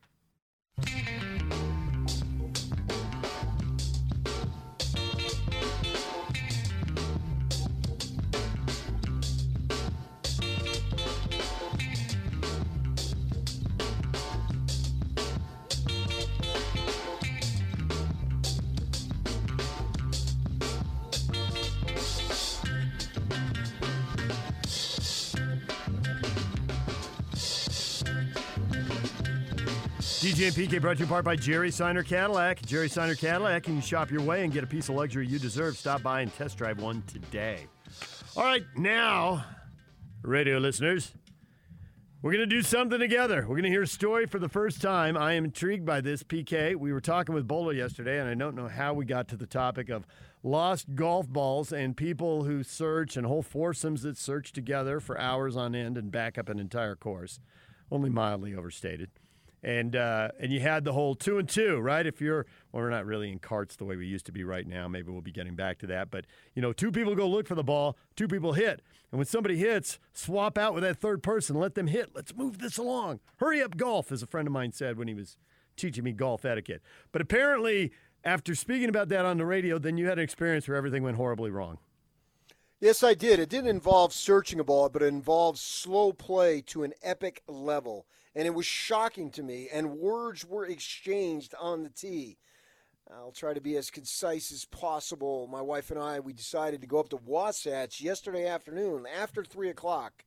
[30.17, 32.62] DJ and PK brought to you in part by Jerry Seiner Cadillac.
[32.62, 35.39] Jerry Seiner Cadillac, can you shop your way and get a piece of luxury you
[35.39, 35.77] deserve?
[35.77, 37.67] Stop by and test drive one today.
[38.35, 39.45] All right, now,
[40.23, 41.12] radio listeners,
[42.23, 43.43] we're going to do something together.
[43.43, 45.19] We're going to hear a story for the first time.
[45.19, 46.77] I am intrigued by this, PK.
[46.77, 49.47] We were talking with Bolo yesterday, and I don't know how we got to the
[49.47, 50.07] topic of
[50.43, 55.59] lost golf balls and people who search and whole foursomes that search together for hours
[55.59, 57.39] on end and back up an entire course.
[57.91, 59.11] Only mildly overstated
[59.67, 62.07] and uh, and you had the whole two and two, right?
[62.07, 64.67] If you're well, we're not really in carts the way we used to be right
[64.67, 64.87] now.
[64.87, 67.57] Maybe we'll be getting back to that, but you know, two people go look for
[67.57, 71.57] the ball, two people hit, and when somebody hits, swap out with that third person,
[71.57, 72.11] let them hit.
[72.14, 73.19] Let's move this along.
[73.39, 75.37] Hurry up, golf, as a friend of mine said when he was
[75.77, 76.81] teaching me golf etiquette.
[77.11, 77.91] But apparently,
[78.25, 81.17] after speaking about that on the radio, then you had an experience where everything went
[81.17, 81.79] horribly wrong.
[82.81, 83.39] Yes, I did.
[83.39, 88.07] It didn't involve searching a ball, but it involved slow play to an epic level
[88.37, 89.68] and it was shocking to me.
[89.72, 92.37] And words were exchanged on the tee.
[93.11, 95.47] I'll try to be as concise as possible.
[95.47, 99.70] My wife and I, we decided to go up to Wasatch yesterday afternoon after 3
[99.70, 100.24] o'clock.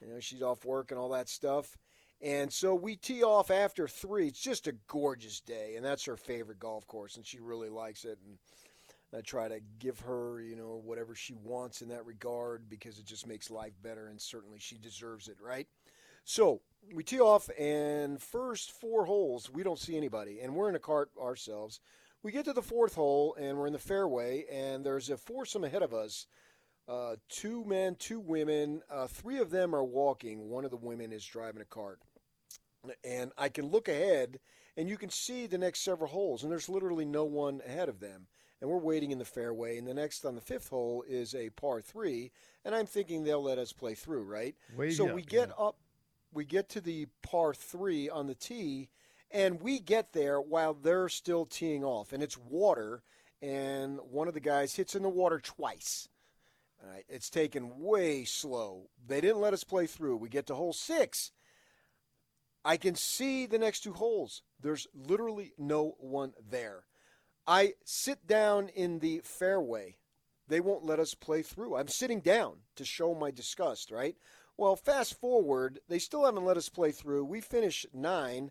[0.00, 1.76] You know, she's off work and all that stuff.
[2.22, 4.28] And so we tee off after 3.
[4.28, 8.04] It's just a gorgeous day, and that's her favorite golf course, and she really likes
[8.04, 8.18] it.
[8.24, 8.38] And
[9.14, 13.04] I try to give her, you know, whatever she wants in that regard because it
[13.04, 15.66] just makes life better, and certainly she deserves it, right?
[16.24, 16.62] So
[16.94, 20.80] we tee off, and first four holes, we don't see anybody, and we're in a
[20.80, 21.80] cart ourselves.
[22.22, 25.64] We get to the fourth hole, and we're in the fairway, and there's a foursome
[25.64, 26.26] ahead of us.
[26.88, 28.82] Uh, two men, two women.
[28.90, 30.48] Uh, three of them are walking.
[30.48, 32.00] One of the women is driving a cart.
[33.04, 34.40] And I can look ahead,
[34.76, 38.00] and you can see the next several holes, and there's literally no one ahead of
[38.00, 38.26] them.
[38.62, 41.50] And we're waiting in the fairway, and the next on the fifth hole is a
[41.50, 42.30] par three,
[42.64, 44.54] and I'm thinking they'll let us play through, right?
[44.76, 45.64] Way so up, we get yeah.
[45.64, 45.76] up
[46.32, 48.88] we get to the par three on the tee,
[49.32, 53.02] and we get there while they're still teeing off, and it's water,
[53.42, 56.08] and one of the guys hits in the water twice.
[56.80, 58.90] All right, it's taken way slow.
[59.04, 60.18] They didn't let us play through.
[60.18, 61.32] We get to hole six.
[62.64, 64.42] I can see the next two holes.
[64.60, 66.84] There's literally no one there.
[67.46, 69.96] I sit down in the fairway.
[70.48, 71.76] They won't let us play through.
[71.76, 74.16] I'm sitting down to show my disgust, right?
[74.56, 77.24] Well, fast forward, they still haven't let us play through.
[77.24, 78.50] We finish nine.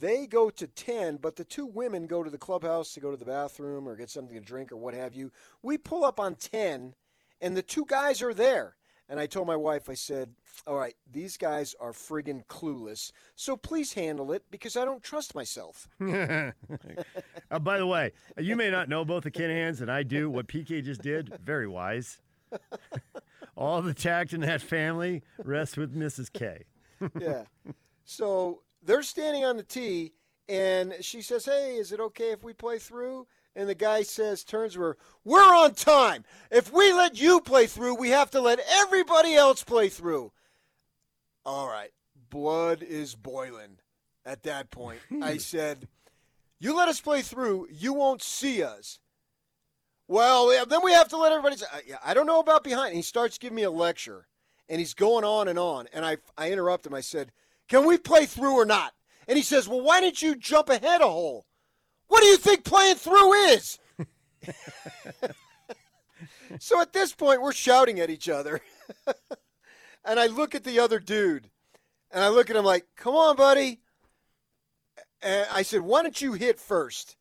[0.00, 3.16] They go to 10, but the two women go to the clubhouse to go to
[3.16, 5.30] the bathroom or get something to drink or what have you.
[5.62, 6.94] We pull up on 10,
[7.40, 8.76] and the two guys are there.
[9.10, 10.30] And I told my wife, I said,
[10.68, 13.10] All right, these guys are friggin' clueless.
[13.34, 15.88] So please handle it because I don't trust myself.
[16.00, 16.52] uh,
[17.60, 20.30] by the way, you may not know both the Kinahans, and I do.
[20.30, 22.18] What PK just did, very wise.
[23.56, 26.32] All the tact in that family rests with Mrs.
[26.32, 26.64] K.
[27.20, 27.42] yeah.
[28.04, 30.12] So they're standing on the tee,
[30.48, 33.26] and she says, Hey, is it okay if we play through?
[33.56, 36.24] And the guy says, turns to her, We're on time.
[36.50, 40.32] If we let you play through, we have to let everybody else play through.
[41.44, 41.90] All right.
[42.30, 43.78] Blood is boiling
[44.24, 45.00] at that point.
[45.22, 45.88] I said,
[46.60, 49.00] You let us play through, you won't see us.
[50.06, 51.56] Well, then we have to let everybody.
[51.56, 52.88] Say, I, uh, yeah, I don't know about behind.
[52.88, 54.26] And he starts giving me a lecture,
[54.68, 55.86] and he's going on and on.
[55.92, 56.94] And I, I interrupt him.
[56.94, 57.30] I said,
[57.68, 58.92] "Can we play through or not?"
[59.28, 61.46] And he says, "Well, why didn't you jump ahead a hole?
[62.10, 63.78] What do you think playing through is?"
[66.58, 68.60] so at this point, we're shouting at each other,
[70.04, 71.48] and I look at the other dude,
[72.10, 73.80] and I look at him like, "Come on, buddy."
[75.22, 77.16] And I said, "Why don't you hit first?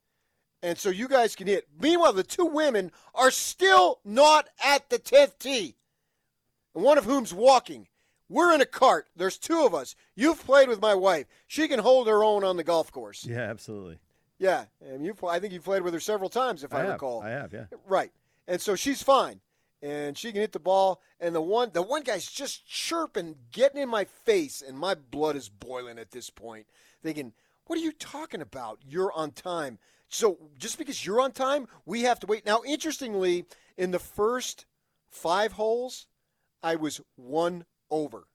[0.62, 1.68] and so you guys can hit.
[1.80, 5.76] Meanwhile, the two women are still not at the 10th tee,
[6.74, 7.88] one of whom's walking.
[8.28, 9.08] We're in a cart.
[9.16, 9.96] There's two of us.
[10.16, 11.26] You've played with my wife.
[11.48, 13.26] She can hold her own on the golf course.
[13.26, 14.00] Yeah, absolutely.
[14.40, 15.16] Yeah, and you.
[15.28, 16.94] I think you've played with her several times, if I, I have.
[16.94, 17.22] recall.
[17.22, 17.66] I have, yeah.
[17.88, 18.12] Right,
[18.48, 19.42] and so she's fine,
[19.82, 21.02] and she can hit the ball.
[21.20, 25.36] And the one, the one guy's just chirping, getting in my face, and my blood
[25.36, 26.66] is boiling at this point.
[27.04, 27.34] Thinking,
[27.66, 28.80] what are you talking about?
[28.88, 29.78] You're on time.
[30.08, 32.46] So just because you're on time, we have to wait.
[32.46, 33.46] Now, interestingly,
[33.78, 34.66] in the first
[35.12, 36.08] five holes,
[36.64, 38.28] I was one over.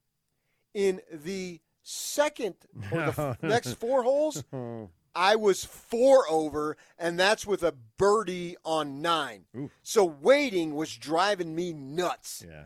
[0.73, 2.55] In the second
[2.91, 4.43] or the next four holes,
[5.15, 9.45] I was four over, and that's with a birdie on nine.
[9.55, 9.71] Ooh.
[9.81, 12.43] So waiting was driving me nuts.
[12.45, 12.65] Yeah.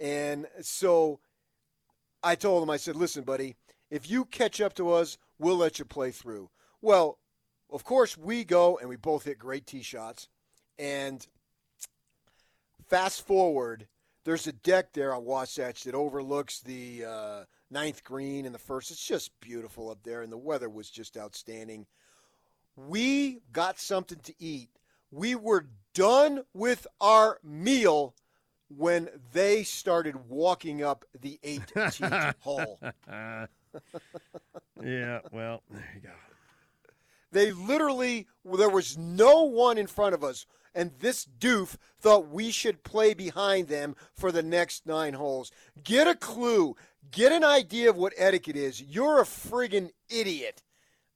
[0.00, 1.20] And so
[2.22, 3.56] I told him, I said, listen, buddy,
[3.90, 6.48] if you catch up to us, we'll let you play through.
[6.80, 7.18] Well,
[7.70, 10.28] of course, we go and we both hit great tee shots.
[10.78, 11.26] And
[12.88, 13.86] fast forward,
[14.24, 18.90] there's a deck there on Wasatch that overlooks the uh, ninth green in the first.
[18.90, 21.86] It's just beautiful up there, and the weather was just outstanding.
[22.76, 24.68] We got something to eat.
[25.10, 28.14] We were done with our meal
[28.68, 32.78] when they started walking up the 18th hole.
[34.82, 36.10] yeah, well, there you go.
[37.32, 42.50] They literally, there was no one in front of us, and this doof thought we
[42.50, 45.50] should play behind them for the next nine holes.
[45.82, 46.76] Get a clue.
[47.10, 48.82] Get an idea of what etiquette is.
[48.82, 50.62] You're a friggin' idiot.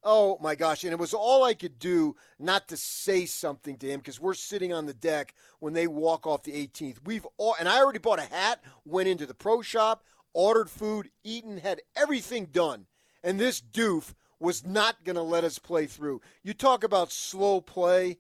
[0.03, 0.85] Oh my gosh.
[0.85, 4.35] And it was all I could do not to say something to him because we're
[4.35, 6.99] sitting on the deck when they walk off the 18th.
[7.05, 11.11] We've all, and I already bought a hat, went into the pro shop, ordered food,
[11.25, 12.87] eaten, had everything done.
[13.25, 16.21] And this doof was not going to let us play through.
[16.43, 18.19] You talk about slow play.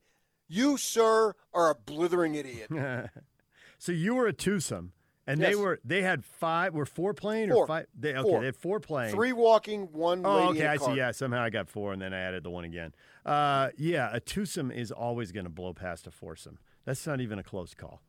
[0.49, 2.71] You, sir, are a blithering idiot.
[3.79, 4.93] so you were a twosome.
[5.29, 5.51] And Yes.
[5.51, 7.65] they were they had five were four playing Four.
[7.65, 8.39] or five they okay, Four.
[8.41, 9.13] they had four playing.
[9.13, 10.93] Three walking, one Oh, okay, I cart.
[10.93, 10.97] see.
[10.99, 12.95] Yeah, somehow I got four, and then I added the one again.
[13.25, 16.59] Uh, yeah, a twosome is always going to blow past a foursome.
[16.85, 18.03] That's not even a close call.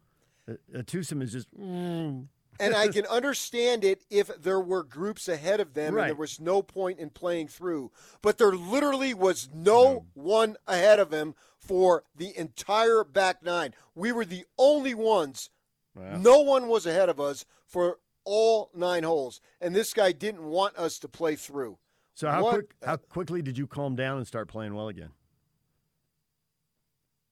[0.48, 1.48] A, a twosome is just.
[1.60, 2.28] mm.
[2.60, 6.04] And I can understand it if there were groups ahead of them Right.
[6.04, 7.92] and there was no point in playing through.
[8.22, 13.74] But there literally was no one ahead of him for the entire back nine.
[13.96, 15.50] We were the only ones.
[15.96, 16.18] Wow.
[16.18, 19.42] No one was ahead of us for all nine holes.
[19.60, 21.78] And this guy didn't want us to play through.
[22.14, 25.12] So how What- quick how quickly did you calm down and start playing well again?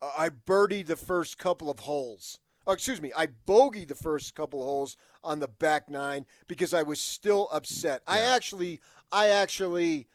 [0.02, 2.40] I birdied the first couple of holes.
[2.68, 6.74] Oh, excuse me, I bogeyed the first couple of holes on the back nine because
[6.74, 8.02] I was still upset.
[8.08, 10.08] I actually, I actually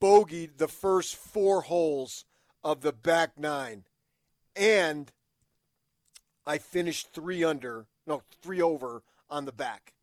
[0.00, 2.24] bogeyed the first four holes
[2.62, 3.84] of the back nine,
[4.54, 5.10] and
[6.46, 9.94] I finished three under, no, three over on the back.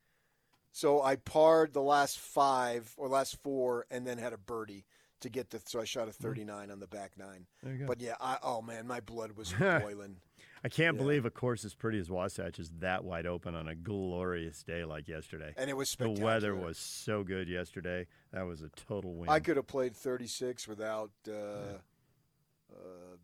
[0.71, 4.85] So I parred the last five or last four, and then had a birdie
[5.21, 5.61] to get the.
[5.65, 6.23] So I shot a mm-hmm.
[6.23, 7.45] 39 on the back nine.
[7.63, 7.85] There you go.
[7.87, 10.17] But yeah, I, oh man, my blood was boiling.
[10.63, 11.01] I can't Yeah.
[11.03, 14.85] believe a course as pretty as Wasatch is that wide open on a glorious day
[14.85, 15.53] like yesterday.
[15.57, 16.15] And it was special.
[16.15, 18.07] The weather was so good yesterday.
[18.31, 19.29] That was a total win.
[19.29, 23.17] I could have played 36 without uh, uh,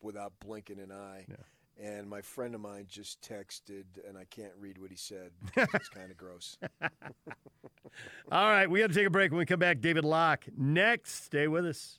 [0.00, 1.26] without blinking an eye.
[1.78, 5.32] And my friend of mine just texted, and I can't read what he said.
[5.56, 6.56] it's kind of gross.
[6.80, 6.90] All
[8.50, 9.30] right, we got to take a break.
[9.30, 11.24] When we come back, David Locke next.
[11.24, 11.98] Stay with us.